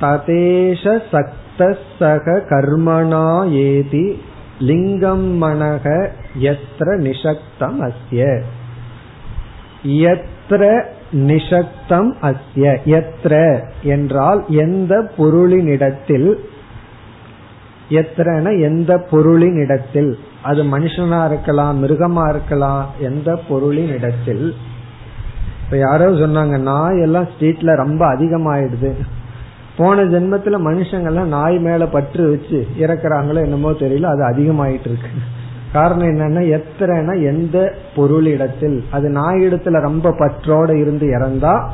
[0.00, 4.18] ததேஷ சக்த சக கர்மணா ஏதி
[4.60, 6.08] லிங்கம் மனக
[6.40, 8.42] எத்திர நிஷக்தம் அஸ்ய.
[9.84, 12.76] எத்திர நிஷக்தம் அஸ்ய.
[12.84, 16.34] எத்திர என்றால் எந்த பொருளினிடத்தில்
[17.88, 24.54] எத்திரன எந்த பொருளின் இடத்தில் அது மனுஷனா இருக்கலாம் மிருகமா இருக்கலாம் எந்த பொருளின் இடத்தில்
[25.64, 28.92] இப்ப யாரோ சொன்னாங்க நாய் எல்லாம் ஸ்ட்ரீட்ல ரொம்ப அதிகமாயிடுது.
[29.76, 35.10] போன ஜென்மத்துல மனுஷங்கள்லாம் நாய் மேல பற்று வச்சு இறக்குறாங்களோ என்னமோ தெரியல அது அதிகமாயிட்டு இருக்கு.
[35.72, 38.82] காரணம் என்னன்னா எத்தனைனா எந்த பொருளிடத்தில்.
[38.90, 41.68] அது நாய் இடத்துல ரொம்ப பற்றோட இருந்து இறந்தா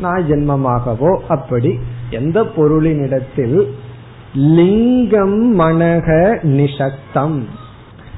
[0.00, 1.78] நாய் ஜென்மமாகவோ அப்படி
[2.10, 3.74] எந்த பொருளின் இடத்தில்
[4.34, 6.08] லிங்கம் மனக
[6.42, 7.38] நிசக்தம்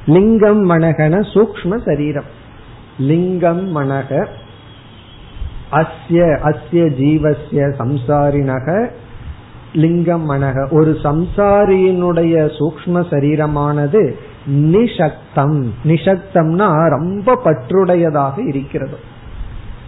[0.06, 2.30] லிங்கம் மனகன சூக்ம சரீரம்.
[2.98, 4.26] லிங்கம் மனக
[5.72, 6.20] அஸ்ய
[6.50, 8.90] அஸ்ய ஜீவசிய சம்சாரினக
[9.74, 14.02] லிங்கம் மனக ஒரு சம்சாரியினுடைய சூக்ம சரீரமானது
[14.50, 18.96] நிசக்தம் நிசக்தம்னா ரொம்ப பற்றுடையதாக இருக்கிறது.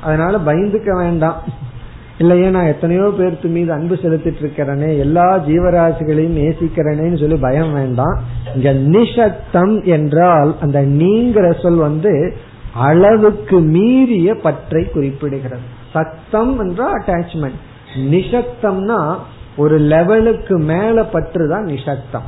[0.02, 1.38] அதனால பயந்துக்க வேண்டாம்.
[2.18, 8.16] இல்லையே நான் எத்தனையோ பேர்த்து மீது அன்பு செலுத்திட்டு இருக்கிறேனே எல்லா ஜீவராசிகளையும் நேசிக்கிறேனேன்னு சொல்லி பயம் வேண்டாம்.
[8.54, 12.36] இங்க நிசக்தம் என்றால் அந்த நீங்கிற சொல் வந்து
[12.74, 15.66] அளவுக்கு மீறிய பற்றை குறிப்பிடுகிறது.
[15.92, 17.60] சக்தம் என்றால் அட்டாச்மெண்ட்
[17.96, 19.00] நிசக்தம்னா
[19.56, 22.26] ஒரு லெவலுக்கு மேல பற்று தான் நிசக்தம்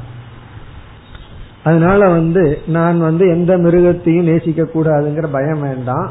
[1.62, 6.08] அதனால வந்து நான் வந்து எந்த மிருகத்தையும் நேசிக்க கூடாதுங்கிற பயம் வேண்டாம்.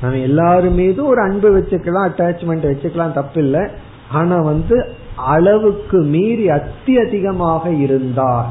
[0.00, 3.60] நம்ம எல்லாரு மீதும் ஒரு அன்பு வச்சுக்கலாம் அட்டாச்மெண்ட் வச்சுக்கலாம் தப்பு இல்லை
[4.08, 8.46] ஆனா வந்து அளவுக்கு மீறி அத்தி அதிகமாக இருந்தால்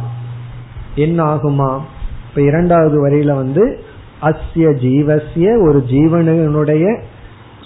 [0.95, 1.79] என்ன ஆகுமா
[2.29, 3.79] இப்ப இரண்டாவது வரையில வந்து
[4.21, 6.85] அஸ்ய ஜீவசிய ஒரு ஜீவனுடைய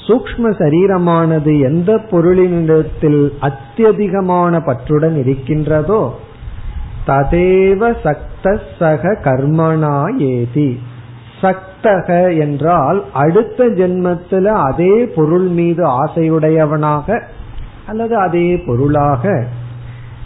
[0.07, 6.19] சூக்ம சரீரமானது எந்த பொருளினிடத்தில் அத்தியதிகமான பற்றுடன் இருக்கின்றதோ
[7.07, 10.79] ததேவ சக்த சக கர்மனா ஏதி
[11.41, 17.21] சக்தக என்றால் அடுத்த ஜென்மத்தில் அதே பொருள் மீது ஆசையுடையவனாக
[17.87, 19.43] அல்லது அதே பொருளாக.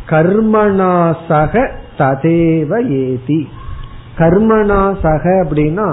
[0.09, 3.47] கர்மனா சக ததேவ ஏதி.
[4.17, 5.89] கர்மனா சக அப்படின்னா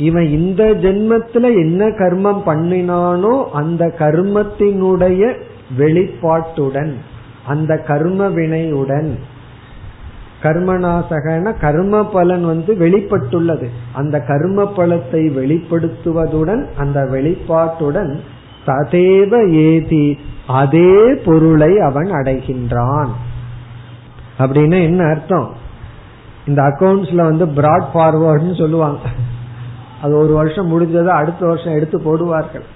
[0.00, 5.36] இவன் இந்த ஜென்மத்துல என்ன கர்மம் பண்ணினானோ அந்த கர்மத்தினுடைய
[5.78, 6.94] வெளிப்பாட்டுடன்
[7.46, 9.18] அந்த கர்ம வினையுடன்
[10.42, 13.66] கர்மநாசகன கர்ம பலன் வந்து வெளிப்பட்டுள்ளது.
[13.92, 18.20] அந்த கர்ம பலத்தை வெளிப்படுத்துவதுடன் அந்த வெளிப்பாட்டுடன்
[18.66, 23.08] ததேவ ஏதி அதே பொருளை அவன் அடைகின்றான்.
[24.38, 25.50] அப்படின்னு என்ன அர்த்தம்?
[26.46, 28.98] இந்த அக்கௌண்ட்ஸ்ல வந்து பிராட் ஃபார்வர்டுன்னு சொல்லுவாங்க.
[30.02, 32.66] அது ஒரு வருஷம் முடிஞ்சதை அடுத்த வருஷம் எடுத்து போடுவார்கள்.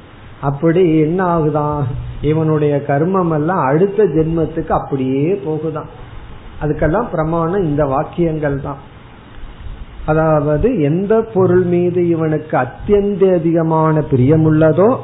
[0.41, 1.83] அப்படி என்ன ஆகுதான்
[2.23, 5.91] இவனுடைய கர்மம் எல்லாம் அடுத்த ஜென்மத்துக்கு அப்படியே போகுதான்.
[6.63, 8.81] அதுக்கெல்லாம் பிரமாணம் இந்த வாக்கியங்கள் தான்.
[10.07, 14.97] அதாவது எந்த பொருள் மீது இவனுக்கு அத்தியந்த அதிகமான பிரியமுள்ளதோ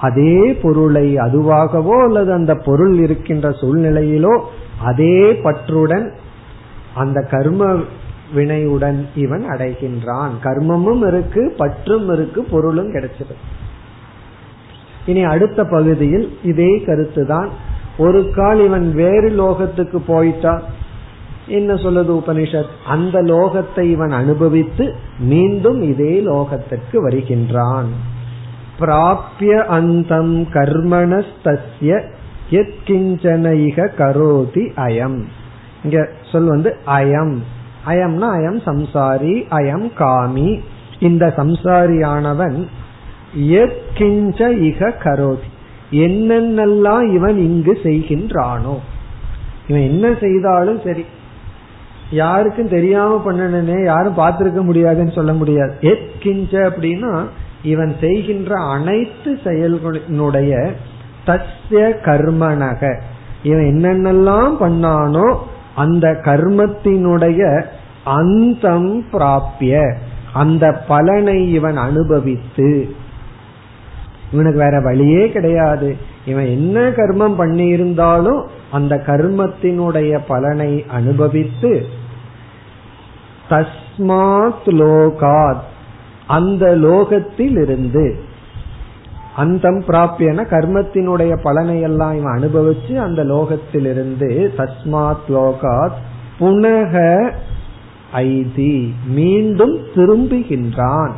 [0.00, 4.34] அதே பொருளை அதுவாகவோ அல்லது அந்த பொருள் இருக்கின்ற சூழ்நிலையிலோ
[4.82, 6.06] அதே பற்றுடன்
[6.94, 7.76] அந்த கர்ம
[8.34, 10.30] வினையுடன் இவன் அடைகின்றான்.
[10.42, 13.34] கர்மமும் இருக்கு பற்றும் இருக்கு பொருளும் கிடைச்சது.
[15.06, 17.48] இனி அடுத்த பகுதியில் இதே கருத்து தான்
[17.98, 20.62] ஒரு கால் இவன் வேறு லோகத்துக்கு போயிட்டா
[21.46, 22.72] என்ன சொல்லுது உபனிஷத்?
[22.86, 27.90] அந்த லோகத்தை இவன் அனுபவித்து மீண்டும் இதே லோகத்திற்கு வருகின்றான்.
[28.80, 32.02] பிராபிய அந்தம் கர்மணஸ்தஸ்ய
[32.50, 35.22] எத்கிஞ்சனைக கரோதி அயம்.
[35.84, 37.38] இங்க சொல் வந்து அயம்.
[37.86, 40.60] அயம்னா அயம் சம்சாரி அயம் காமி.
[41.00, 42.66] இந்த சம்சாரியானவன்
[43.38, 45.48] எத்கிஞ்ச இக கரோதி.
[45.92, 48.78] என்னென்னலாம் இவன் இங்கு செய்கின்றானோ.
[49.68, 51.04] இவன் என்ன செய்தாலும் சரி.
[52.10, 55.74] யாருக்கும் தெரியாம பண்ணனே யாரும் பார்த்திருக்க முடியாதுன்னு சொல்ல முடியாது.
[55.80, 57.24] எத்கிஞ்ச அப்படின்னா
[57.62, 60.72] இவன் செய்கின்ற அனைத்து செயல்களினுடைய
[61.26, 63.00] தஸ்ய கர்மனக.
[63.42, 65.36] இவன் என்னென்னலாம் பண்ணானோ
[65.74, 67.64] அந்த கர்மத்தினுடைய
[68.04, 69.96] அந்தம் பிராப்பிய
[70.32, 72.94] அந்த பலனை இவன் அனுபவித்து.
[74.32, 75.96] இவனுக்கு வேற வழியே கிடையாது.
[76.26, 81.86] இவன் என்ன கர்மம் பண்ணி இருந்தாலும் அந்த கர்மத்தினுடைய பலனை அனுபவித்து
[83.50, 85.60] தஸ்மாத் லோகாத்
[86.26, 88.30] அந்த லோகத்தில் இருந்து
[89.36, 95.98] அந்தம் பிராப்பியன கர்மத்தினுடைய பலனை எல்லாம் இவன் அனுபவிச்சு அந்த லோகத்திலிருந்து தஸ்மாத் லோகாத்
[96.40, 97.30] புனக
[98.12, 101.12] ஐதி மீண்டும் திரும்புகின்றான்.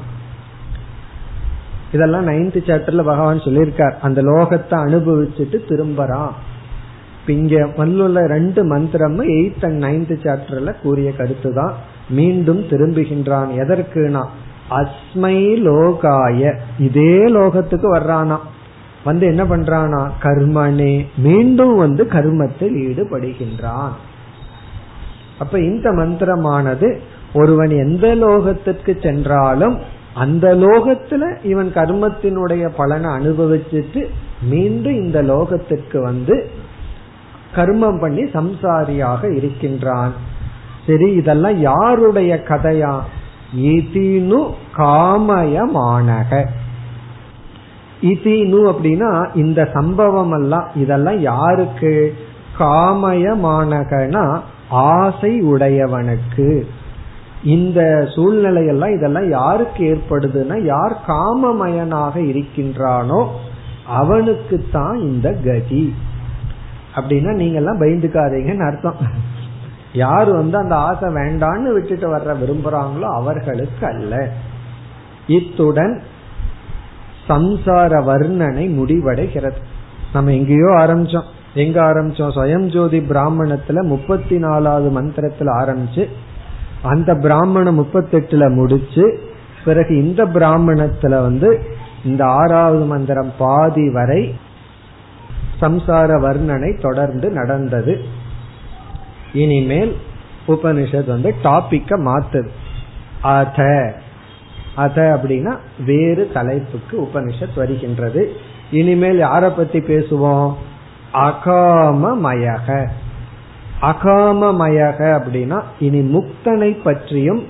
[1.93, 3.95] இதெல்லாம் நைன்த் சாப்டர்ல பகவான் சொல்லியிருக்கார்.
[4.01, 6.31] அந்த லோகத்தை அனுபவிச்சுட்டு திரும்பறான்.
[7.27, 11.75] இங்க வந்துள்ள ரெண்டு மந்திரமும் எயித் அண்ட் நைன்த் சாப்டர்ல கூறிய கருத்து தான்
[12.09, 13.47] மீண்டும் திரும்புகின்றான்.
[13.59, 14.25] எதற்குனா?
[14.71, 16.59] அஸ்மை லோகாய.
[16.79, 18.39] இதே லோகத்துக்கு வர்றானா.
[19.05, 20.11] வந்து என்ன பண்றானா?
[20.23, 21.07] கர்மனே.
[21.17, 23.91] மீண்டும் வந்து கர்மத்தில் ஈடுபடுகின்றான்.
[25.39, 26.99] அப்ப இந்த மந்திரமானது
[27.35, 29.79] ஒருவன் எந்த லோகத்திற்கு சென்றாலும்
[30.15, 34.07] அந்த லோகத்துல இவன் கர்மத்தினுடைய பலனை அனுபவிச்சுட்டு
[34.43, 36.51] மீண்டும் இந்த லோகத்திற்கு வந்து
[37.55, 40.13] கர்மம் பண்ணி சம்சாரியாக இருக்கின்றான்.
[40.87, 43.01] சரி இதெல்லாம் யாருடைய கதையா?
[43.57, 46.47] இதினு காமயமானக.
[48.03, 52.15] இதினு அப்படின்னா இந்த சம்பவம் எல்லாம் இதெல்லாம் யாருக்கு?
[52.59, 56.67] காமயமானகனா ஆசை உடையவனுக்கு.
[57.45, 63.27] இந்த சூழ்நிலையெல்லாம் இதெல்லாம் யாருக்கு ஏற்படுதுன்னா யார் காமமயனாக இருக்கின்றானோ
[63.87, 65.95] அவனுக்கு தான் இந்த கதி.
[66.95, 68.97] அப்படின்னா நீங்க எல்லாம் பயந்துக்காதீங்கன்னு அர்த்தம்.
[69.95, 74.29] யார் வந்து அந்த ஆசை வேண்டான்னு விட்டுட்டு வர்ற விரும்புறாங்களோ அவர்களுக்கு அல்ல
[75.27, 76.03] இத்துடன்
[77.29, 79.57] சம்சார வர்ணனை முடிவடைகிறது.
[80.13, 81.33] நம்ம எங்கேயோ ஆரம்பிச்சோம்.
[81.55, 82.35] எங்க ஆரம்பிச்சோம்?
[82.35, 86.09] சுயம் ஜோதி பிராமணத்துல முப்பத்தி நாலாவது மந்திரத்துல ஆரம்பிச்சு
[86.83, 89.21] அந்த பிராமணம் முப்பத்தெட்டுல முடிச்சு
[89.65, 91.63] பிறகு இந்த பிராமணத்துல வந்து
[92.05, 94.35] இந்த ஆறாவது மந்திரம் பாதி வரை
[95.61, 98.23] சம்சார வர்ணனை தொடர்ந்து நடந்தது.
[99.35, 99.97] இனிமேல்
[100.49, 102.49] உபனிஷத் வந்து டாபிக்க மாத்துது.
[103.23, 103.93] அத.
[104.75, 108.33] அத அப்படின்னா வேறு தலைப்புக்கு உபனிஷத் வருகின்றது.
[108.71, 110.55] இனிமேல் யார பத்தி பேசுவோம்?
[111.13, 112.89] அகாமமயக.
[113.81, 117.47] அகாமமயக அப்படின்னா இனி முக்தனை பற்றியும்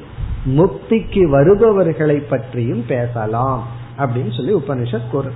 [0.46, 3.66] முக்திக்கு வருபவர்களை பற்றியும் பேசலாம்
[3.98, 5.32] அப்படின்னு சொல்லி உபனிஷத் கூறு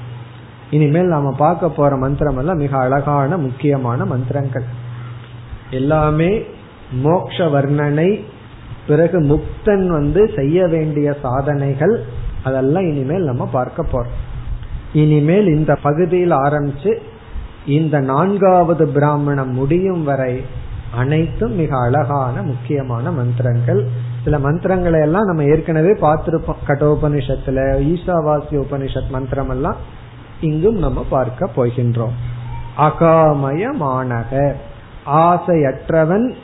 [0.70, 4.77] இனிமேல் நாம பார்க்க போற மந்திரம் எல்லாம் மிக அழகான முக்கியமான மந்திரங்கள்.
[5.70, 6.42] எல்லாமே
[6.92, 8.24] மோக்ஷ வர்ணனை
[8.86, 12.04] பிறகு முக்தன் வந்து செய்ய வேண்டிய சாதனைகள்
[12.44, 14.36] அதெல்லாம் இனிமேல் நம்ம பார்க்க போறோம்.
[14.92, 16.98] இனிமேல் இந்த பகுதியில் ஆரம்பிச்சு
[17.66, 20.44] இந்த நான்காவது பிராமணம் முடியும் வரை
[20.94, 23.86] அனைத்தும் மிக அழகான முக்கியமான மந்திரங்கள்.
[24.24, 26.62] சில மந்திரங்களை எல்லாம் நம்ம ஏற்கனவே பார்த்திருப்போம்.
[26.66, 29.76] கட்டோபனிஷத்துல ஈசாவாசிய உபனிஷத் மந்திரம் எல்லாம்
[30.40, 32.14] இங்கும் நம்ம பார்க்க போகின்றோம்.
[32.78, 34.52] அகாமயமானக.
[35.12, 36.34] ஆசையற்றவன்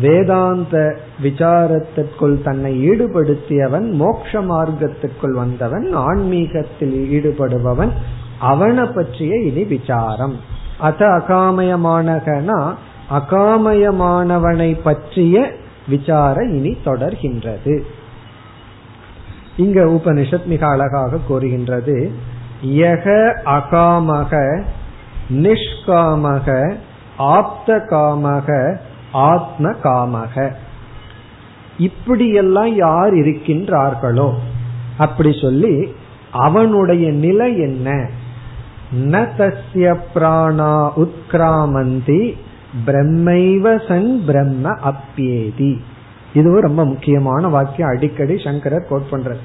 [0.00, 7.90] வேதாந்த விசாரத்திற்குள் தன்னை ஈடுபடுத்தியவன் மோட்ச மார்க்கத்திற்குள் வந்தவன் ஆன்மீகத்தில் ஈடுபடுபவன்
[8.38, 10.40] அவனை பற்றிய இனி விசாரம்.
[10.78, 12.74] அத அகாமயமானகனா
[13.10, 15.50] அகாமயமானவனை பற்றிய
[15.88, 17.80] விசார இனி தொடர்கின்றது.
[19.56, 22.10] இங்க உபனிஷத் மிக அழகாக கூறுகின்றது
[22.66, 24.62] யக அகாமக
[25.32, 26.76] நிஷ்காமக
[27.16, 28.76] ஆப்த காமக
[29.12, 30.52] ஆத்ம காமக
[31.78, 34.34] இப்படியெல்லாம் யார் இருக்கின்றார்களோ?
[34.98, 35.94] அப்படி சொல்லி
[36.30, 38.08] அவனுடைய நிலை என்ன?
[38.96, 42.34] ந தஸ்ய பிராணா உத்கிராமந்தி
[42.86, 45.80] பிரம்மைவ சன் பிரம்ம அப்பியேதி
[46.34, 47.88] இதுவும் ரொம்ப முக்கியமான வாக்கியம்.
[47.88, 49.36] அடிக்கடி சங்கரர் கோட் பண்ற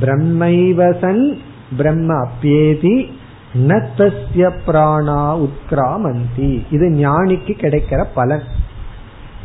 [0.00, 1.38] பிரம்மைவசன்
[1.76, 3.10] பிரம்ம அப்பியேதி
[3.54, 6.64] நத்தஸ்ய பிராணா உத்கிராமந்தி.
[6.70, 8.42] இது ஞானிக்கு கிடைக்கிற பலன்.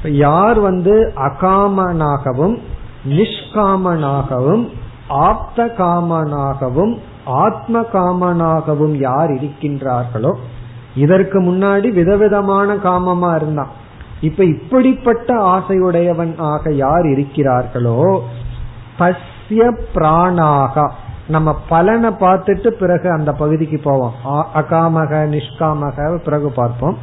[0.04, 2.58] யார் வந்து அகாமனாகவும்
[3.10, 4.70] நிஷ்காமனாகவும்
[5.08, 10.34] ஆப்த காமனாகவும் ஆத்ம காமனாகவும் யார் இருக்கின்றார்களோ
[10.96, 13.68] இதற்கு முன்னாடி விதவிதமான காமமா இருந்தான்.
[14.22, 18.20] இப்ப இப்படிப்பட்ட ஆசையுடையவன் ஆக யார் இருக்கிறார்களோ
[19.00, 19.78] பஸ்ய
[21.28, 24.14] நம்ம பலனை பார்த்துட்டு பிறகு அந்த பகுதிக்கு போவோம்.
[24.56, 26.98] அகாமக நிஷ்காமக பிறகு பார்ப்போம்.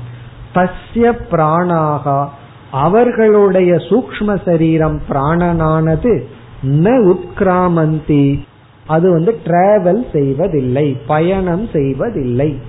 [0.55, 2.29] தஸ்ய பிராணாக.
[2.70, 6.25] அவர்களுடைய சூக்ம சரீரம் பிராணனானது
[6.62, 8.41] ந உட்கிராமந்தி
[8.87, 12.61] அது வந்து டிராவல் செய்வதில்லை பயணம் செய்வதில்லை.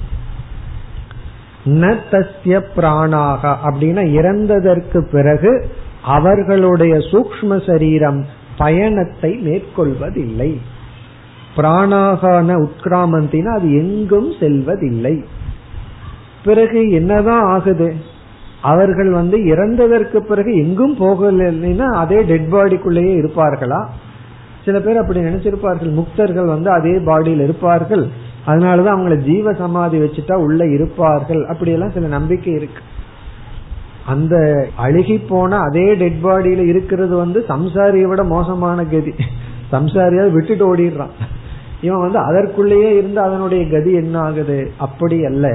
[1.66, 3.56] ந தஸ்ய பிராணாக.
[3.64, 5.70] அப்படின்னா இறந்ததற்கு பிறகு
[6.02, 8.26] அவர்களுடைய சூக்ம சரீரம்
[8.58, 10.60] பயணத்தை மேற்கொள்வதில்லை.
[11.58, 15.24] பிராணாகான உட்கிராமந்தினா அது எங்கும் செல்வதில்லை.
[16.44, 17.94] பிறகு என்னதான் ஆகுது?
[18.62, 23.86] அவர்கள் வந்து இறந்ததற்கு பிறகு எங்கும் போகலைன்னா அதே டெட் பாடிக்குள்ளேயே இருப்பார்களா?
[24.66, 25.94] சில பேர் அப்படி நினைச்சிருப்பார்கள்.
[25.94, 28.08] முக்தர்கள் வந்து அதே பாடியில் இருப்பார்கள்.
[28.48, 31.48] அதனாலதான் அவங்கள ஜீவ சமாதி வச்சுட்டா உள்ள இருப்பார்கள்.
[31.48, 32.84] அப்படியெல்லாம் சில நம்பிக்கை இருக்கு.
[34.06, 39.14] அந்த அழுகி போன அதே டெட் பாடியில இருக்கிறது வந்து சம்சாரியை விட மோசமான கதி.
[39.72, 41.14] சம்சாரியாவது விட்டுட்டு ஓடிடுறான்.
[41.84, 45.48] இவன் வந்து அதற்குள்ளேயே இருந்து அதனுடைய கதி என்ன ஆகுது அப்படி அல்ல.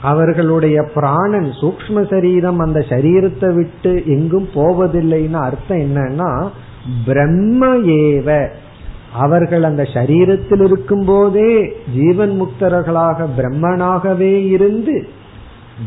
[0.00, 6.30] அவர்களுடைய பிராணன் சூக்ம சரீரம் அந்த சரீரத்தை விட்டு எங்கும் போவதில்லைன்னு அர்த்தம் என்னன்னா
[7.06, 7.68] பிரம்ம
[8.04, 8.28] ஏவ.
[9.14, 11.50] அவர்கள் அந்த சரீரத்தில் இருக்கும் போதே
[11.96, 14.96] ஜீவன் முக்தர்களாக பிரம்மனாகவே இருந்து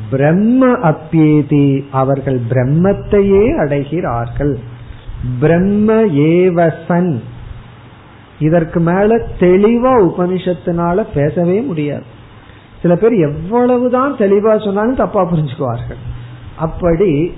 [0.09, 4.53] பிரம்ம அப்பியேதி அவர்கள் பிரம்மத்தையே அடைகிறார்கள்.
[5.39, 5.93] பிரம்ம
[6.31, 7.11] ஏவசன்.
[8.39, 12.03] இதற்கு மேல தெளிவா உபனிஷத்தினால பேசவே முடியாது.
[12.81, 16.01] சில பேர் எவ்வளவுதான் தெளிவா சொன்னாலும் தப்பா புரிஞ்சுக்குவார்கள்.
[16.57, 17.33] அப்படி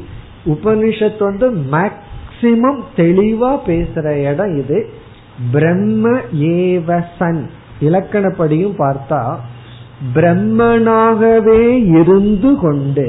[0.46, 4.90] உபனிஷத் வந்து மேக்சிமம் தெளிவா பேசுற இடம் இது.
[5.52, 7.42] பிரம்ம ஏவசன்
[7.82, 9.36] இலக்கணப்படியும் பார்த்தா
[10.16, 11.62] பிரம்மனாகவே
[12.00, 13.08] இருந்து கொண்டு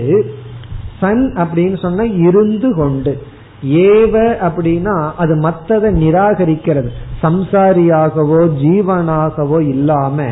[1.00, 3.22] சன் அப்படின்னு சொன்னா இருந்து கொண்டு.
[3.64, 4.14] ஏவ
[4.48, 6.88] அப்படின்னா அது மத்ததை நிராகரிக்கிறது.
[7.22, 10.26] சம்சாரியாகவோ ஜீவனாகவோ இல்லாம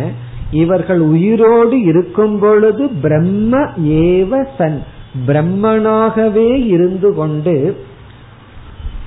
[0.51, 4.83] இவர்கள் உயிரோடு இருக்கும் பொழுது பிரம்ம ஏவ சன்.
[5.27, 7.77] பிரம்மனாகவே இருந்து கொண்டு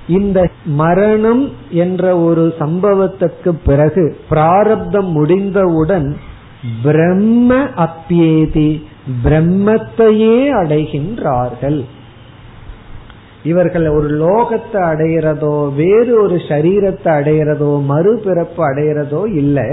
[0.08, 6.18] இந்த மரணம் என்ற ஒரு சம்பவத்துக்கு பிறகு பிராரப்தம் முடிந்தவுடன்
[6.84, 8.84] பிரம்ம அப்பியேதி
[9.24, 11.86] பிரம்மத்தையே அடைகின்றார்கள்.
[13.44, 19.70] இவர்கள் ஒரு லோகத்தை அடையிறதோ வேறு ஒரு சரீரத்தை அடையிறதோ மறுபிறப்பு அடையிறதோ இல்லை.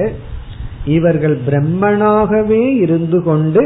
[0.84, 3.62] இவர்கள் பிரம்மனாகவே இருந்து கொண்டு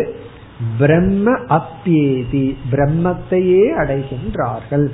[0.79, 4.87] பிரம்ம அப்பியேதி பிரம்மத்தையே அடைகின்றார்கள்.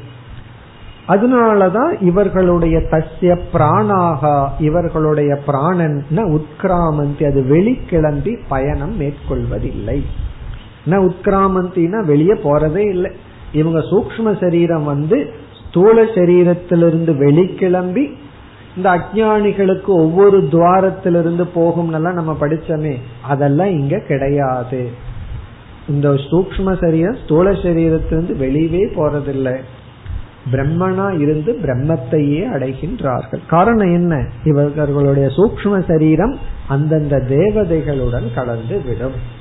[1.08, 6.04] அதனாலதான் இவர்களுடைய தசிய பிராணாகா இவர்களுடைய பிராணன்
[6.36, 9.98] உத்கிராமந்தி அது வெளிக்கிளம்பி பயணம் மேற்கொள்வதில்லை.
[10.86, 13.12] உத்கிராமந்தினா வெளியே போறதே இல்லை.
[13.52, 15.30] இவங்க சூக்ம சரீரம் வந்து
[15.68, 18.12] ஸ்தூல சரீரத்திலிருந்து வெளிக்கிளம்பி
[18.76, 24.88] இந்த அஜானிகளுக்கு ஒவ்வொரு துவாரத்திலிருந்து போகும் நம்ம படிச்சோமே அதெல்லாம் இங்க கிடையாது.
[25.88, 29.56] இந்த சூக்ம சரீரம் ஸ்தூல சரீரத்திலிருந்து வெளியவே போறதில்லை.
[30.52, 33.40] பிரம்மனா இருந்து பிரம்மத்தையே அடைகின்றார்கள்.
[33.48, 34.28] காரணம் என்ன?
[34.44, 36.38] இவர்களுடைய சூக்ம சரீரம்
[36.68, 39.37] அந்தந்த தேவதைகளுடன் கலந்து விடும்.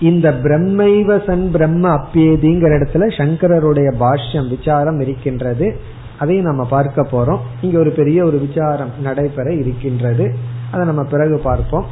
[0.00, 5.80] இந்த பிரம்மைவ சன் பிரம்ம அப்பியதிங்கிற இடத்துல சங்கரருடைய பாஷ்யம் விசாரம் இருக்கின்றது.
[6.18, 7.38] அதையும் நம்ம பார்க்க போறோம்.
[7.60, 10.34] இங்க ஒரு பெரிய ஒரு விசாரம் நடைபெற இருக்கின்றது.
[10.70, 11.84] அதை நம்ம பிறகு பார்ப்போம்.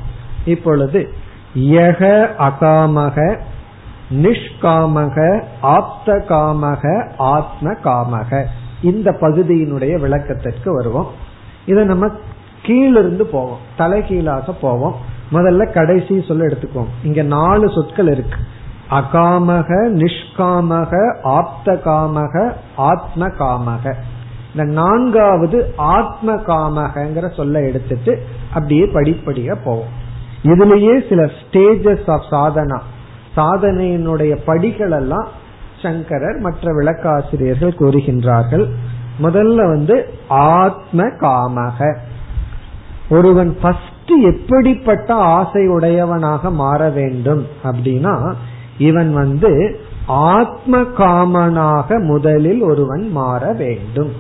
[0.45, 1.09] இப்பொழுது
[1.55, 3.39] யக அகாமக
[4.11, 8.45] நிஷ்காமக ஆப்த காமக ஆத்ம காமக
[8.83, 11.11] இந்த பகுதியினுடைய விளக்கத்திற்கு வருவோம்.
[11.67, 12.09] இதை நம்ம
[12.63, 13.59] கீழிருந்து போவோம்.
[13.77, 14.95] தலைகீழாக போவோம்.
[15.33, 18.39] முதல்ல கடைசி சொல்ல எடுத்துக்கோங்க இங்க நாலு சொற்கள் இருக்கு.
[18.91, 23.95] அகாமக நிஷ்காமக ஆப்த காமக ஆத்ம காமக
[24.57, 28.23] இந்த நான்காவது ஆத்ம காமகங்கிற சொல்ல எடுத்துட்டு
[28.53, 29.93] அப்படியே படிப்படியா போவோம்.
[30.43, 32.81] இதுலயே சில ஸ்டேஜஸ் ஆஃப் சாதனா.
[33.37, 35.29] சாதனையினுடைய படிகள் எல்லாம்
[35.83, 38.67] சங்கரர் மற்ற விளக்காசிரியர்கள் கூறுகின்றார்கள்.
[39.23, 41.97] முதல்ல வந்து ஆத்ம காமக
[43.09, 48.35] ஒருவன் ஃபர்ஸ்ட் எப்படிப்பட்ட ஆசை உடையவனாக மாற வேண்டும் அப்படின்னா
[48.79, 54.13] இவன் வந்து ஆத்ம காமனாக முதலில் ஒருவன் மாற வேண்டும்.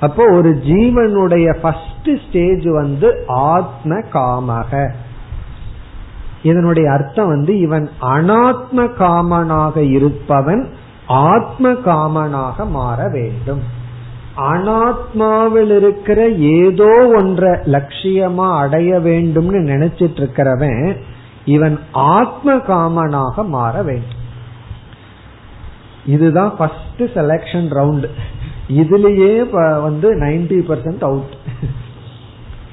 [0.00, 4.90] அப்போ ஒரு ஜீவனுடைய ஃபர்ஸ்ட் ஸ்டேஜ் வந்து ஆத்ம காமக.
[6.42, 10.72] இதனுடைய அர்த்தம் வந்து இவன் அனாத்ம காமனாக இருப்பவன்
[11.06, 13.78] ஆத்ம காமனாக மாற வேண்டும்.
[14.48, 20.96] அனாத்மாவில் இருக்கிற ஏதோ ஒன்ற லட்சியமா அடைய வேண்டும்னு நினைச்சிட்டு இருக்கிறவன்
[21.44, 24.18] இவன் ஆத்ம காமனாக மாற வேண்டும்.
[26.06, 28.06] இதுதான் ஃபர்ஸ்ட் செலக்ஷன் ரவுண்ட்
[28.80, 29.32] இதுலயே
[29.82, 31.32] வந்து நைன்டி பர்சன்ட் அவுட்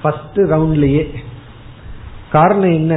[0.02, 1.04] ஃபர்ஸ்ட் ரவுண்ட்லயே
[2.32, 2.96] காரணம் என்ன?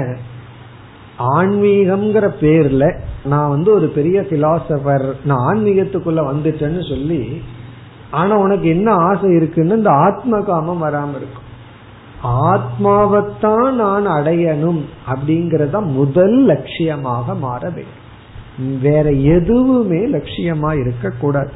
[1.36, 2.84] ஆன்மீகம்ங்கிற பேர்ல
[3.24, 7.22] நான் வந்து ஒரு பெரிய பிலாசபர் நான் ஆன்மீகத்துக்குள்ள வந்துட்டேன்னு சொல்லி
[8.10, 11.48] ஆனா உனக்கு என்ன ஆசை இருக்குன்னு இந்த ஆத்ம காமம் வராம இருக்கும்.
[12.22, 17.98] ஆத்மாவைத்தான் நான் அடையணும் அப்படிங்கறத முதல் லட்சியமாக மாற வேண்டும்.
[18.82, 21.52] வேற எதுவுமே லட்சியமா இருக்க கூடாது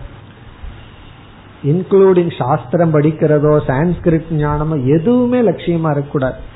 [1.64, 6.52] இன்க்ளூடிங் சாஸ்திரம் படிக்கிறதோ சான்ஸ்கிரிட் ஞானமோ எதுவுமே லட்சியமா இருக்கக்கூடாது.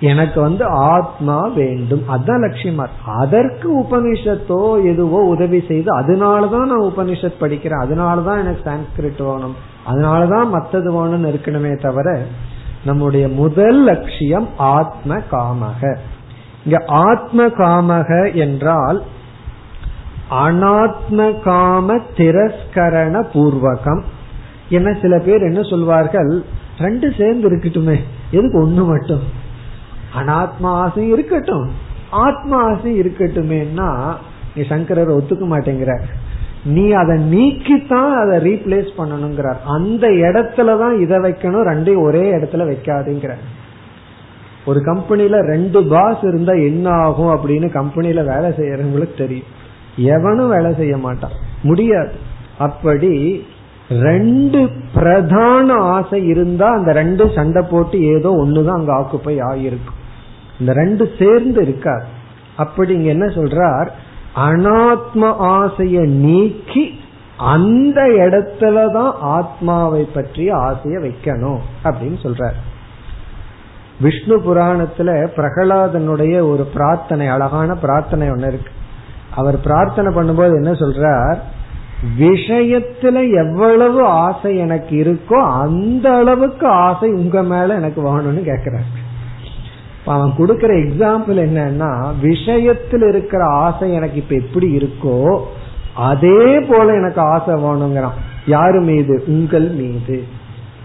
[0.00, 2.02] எனக்கு வந்து ஆத்மா வேண்டும்.
[2.08, 7.82] அதான் லட்சியமா அதற்கு உபனிஷத்தோ எதுவோ உதவி செய்து அதனாலதான் நான் உபனிஷத் படிக்கிறேன்.
[7.84, 9.56] அதனாலதான் எனக்கு சான்ஸ்கிரிட் வேணும்.
[9.88, 12.22] அதனாலதான் மத்தது வேணும்னு இருக்கணுமே தவிர
[12.84, 15.96] நம்முடைய முதல் லட்சியம் ஆத்ம காமக.
[16.64, 19.02] இங்க ஆத்ம காமக என்றால்
[20.30, 24.02] அனாத்ம காம திரஸ்கரண பூர்வகம்.
[24.68, 26.44] என்ன சில பேர் என்ன சொல்வார்கள்?
[26.78, 28.00] ரெண்டு சேர்ந்து இருக்கட்டுமே.
[28.30, 29.46] எதுக்கு ஒண்ணு மட்டும்?
[30.14, 31.70] அனாத்மா ஆசை இருக்கட்டும்.
[32.10, 34.14] ஆத்மா ஆசை இருக்கட்டுமேன்னா
[34.54, 36.00] நீ சங்கரர் ஒத்துக்க மாட்டேங்கிற.
[36.64, 39.56] நீ அதை நீக்கித்தான் அதை ரீப்ளேஸ் பண்ணணுங்கிறார்.
[39.64, 43.34] அந்த இடத்துலதான் இதை வைக்கணும் ரெண்டையும் ஒரே இடத்துல வைக்காதுங்கிற.
[44.66, 49.46] ஒரு கம்பெனில ரெண்டு பாஸ் இருந்தா என்ன ஆகும் அப்படின்னு கம்பெனில வேலை செய்யறவங்களுக்கு தெரியும்.
[49.96, 51.30] எவனும் வேலை செய்ய மாட்டான்.
[51.62, 52.12] முடியாது.
[52.58, 53.44] அப்படி
[53.88, 59.96] ரெண்டு பிரதான ஆசை இருந்தா அந்த ரெண்டு சண்டை போட்டு ஏதோ ஒண்ணுதான் அங்க ஆக்குப்பை ஆகிருக்கும்
[60.60, 62.04] இந்த ரெண்டு சேர்ந்து இருக்காது
[62.56, 63.88] அப்படி இங்க என்ன சொல்றார்?
[64.36, 67.00] அனாத்ம ஆசைய நீக்கி
[67.36, 72.58] அந்த இடத்துலதான் ஆத்மாவை பற்றிய ஆசைய வைக்கணும் அப்படின்னு சொல்றார்.
[74.00, 78.72] விஷ்ணு புராணத்துல பிரகலாதனுடைய ஒரு பிரார்த்தனை அழகான பிரார்த்தனை ஒண்ணு இருக்கு.
[79.34, 81.38] அவர் பிரார்த்தனை பண்ணும்போது என்ன சொல்றார்?
[82.18, 89.06] விஷயத்துல எவ்வளவு ஆசை எனக்கு இருக்கோ அந்த அளவுக்கு ஆசை உங்க மேல எனக்கு வேணும்னு கேக்குறாரு.
[90.04, 95.40] அவன் கொடுக்கற எக்ஸாம்பிள் என்னன்னா விஷயத்தில் இருக்கிற ஆசை எனக்கு இப்ப எப்படி இருக்கோ
[95.94, 99.24] அதே போல எனக்கு ஆசை வேணுங்கிறான் யாரு மீது?
[99.26, 100.24] உங்கள் மீது.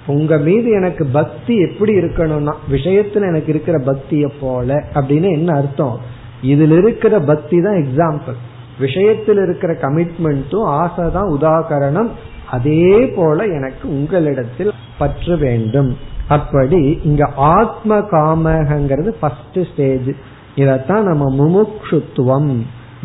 [0.08, 6.00] உங்க மீது எனக்கு பக்தி எப்படி இருக்கணும்னா விஷயத்துல எனக்கு இருக்கிற பக்திய போல அப்படின்னு என்ன அர்த்தம்?
[6.44, 8.36] இதுல இருக்கிற பக்தி தான் எக்ஸாம்பிள்
[8.80, 12.10] விஷயத்தில் இருக்கிற கமிட்மெண்ட்டும் ஆசை தான் உதாகரணம்
[12.52, 15.98] அதே போல எனக்கு உங்களிடத்தில் பற்று வேண்டும்.
[16.28, 20.10] அப்படி இங்க ஆத்ம காமகங்கிறது ஃபர்ஸ்ட் ஸ்டேஜ்
[20.56, 22.58] இதத்தான் நம்ம முமுக்ஷுத்துவம்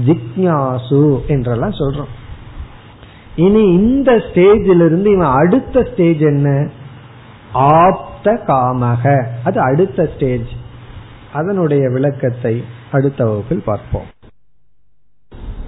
[0.07, 2.12] ஜிக்யாசு என்றெல்லாம் சொல்றோம்.
[3.37, 6.69] இனி இந்த ஸ்டேஜில் இருந்து இவன் அடுத்த ஸ்டேஜ் என்ன?
[7.53, 9.25] ஆப்த காமக.
[9.45, 10.51] அது அடுத்த ஸ்டேஜ்
[11.33, 14.07] அதனுடைய விளக்கத்தை அடுத்த வகுப்பில் பார்ப்போம்.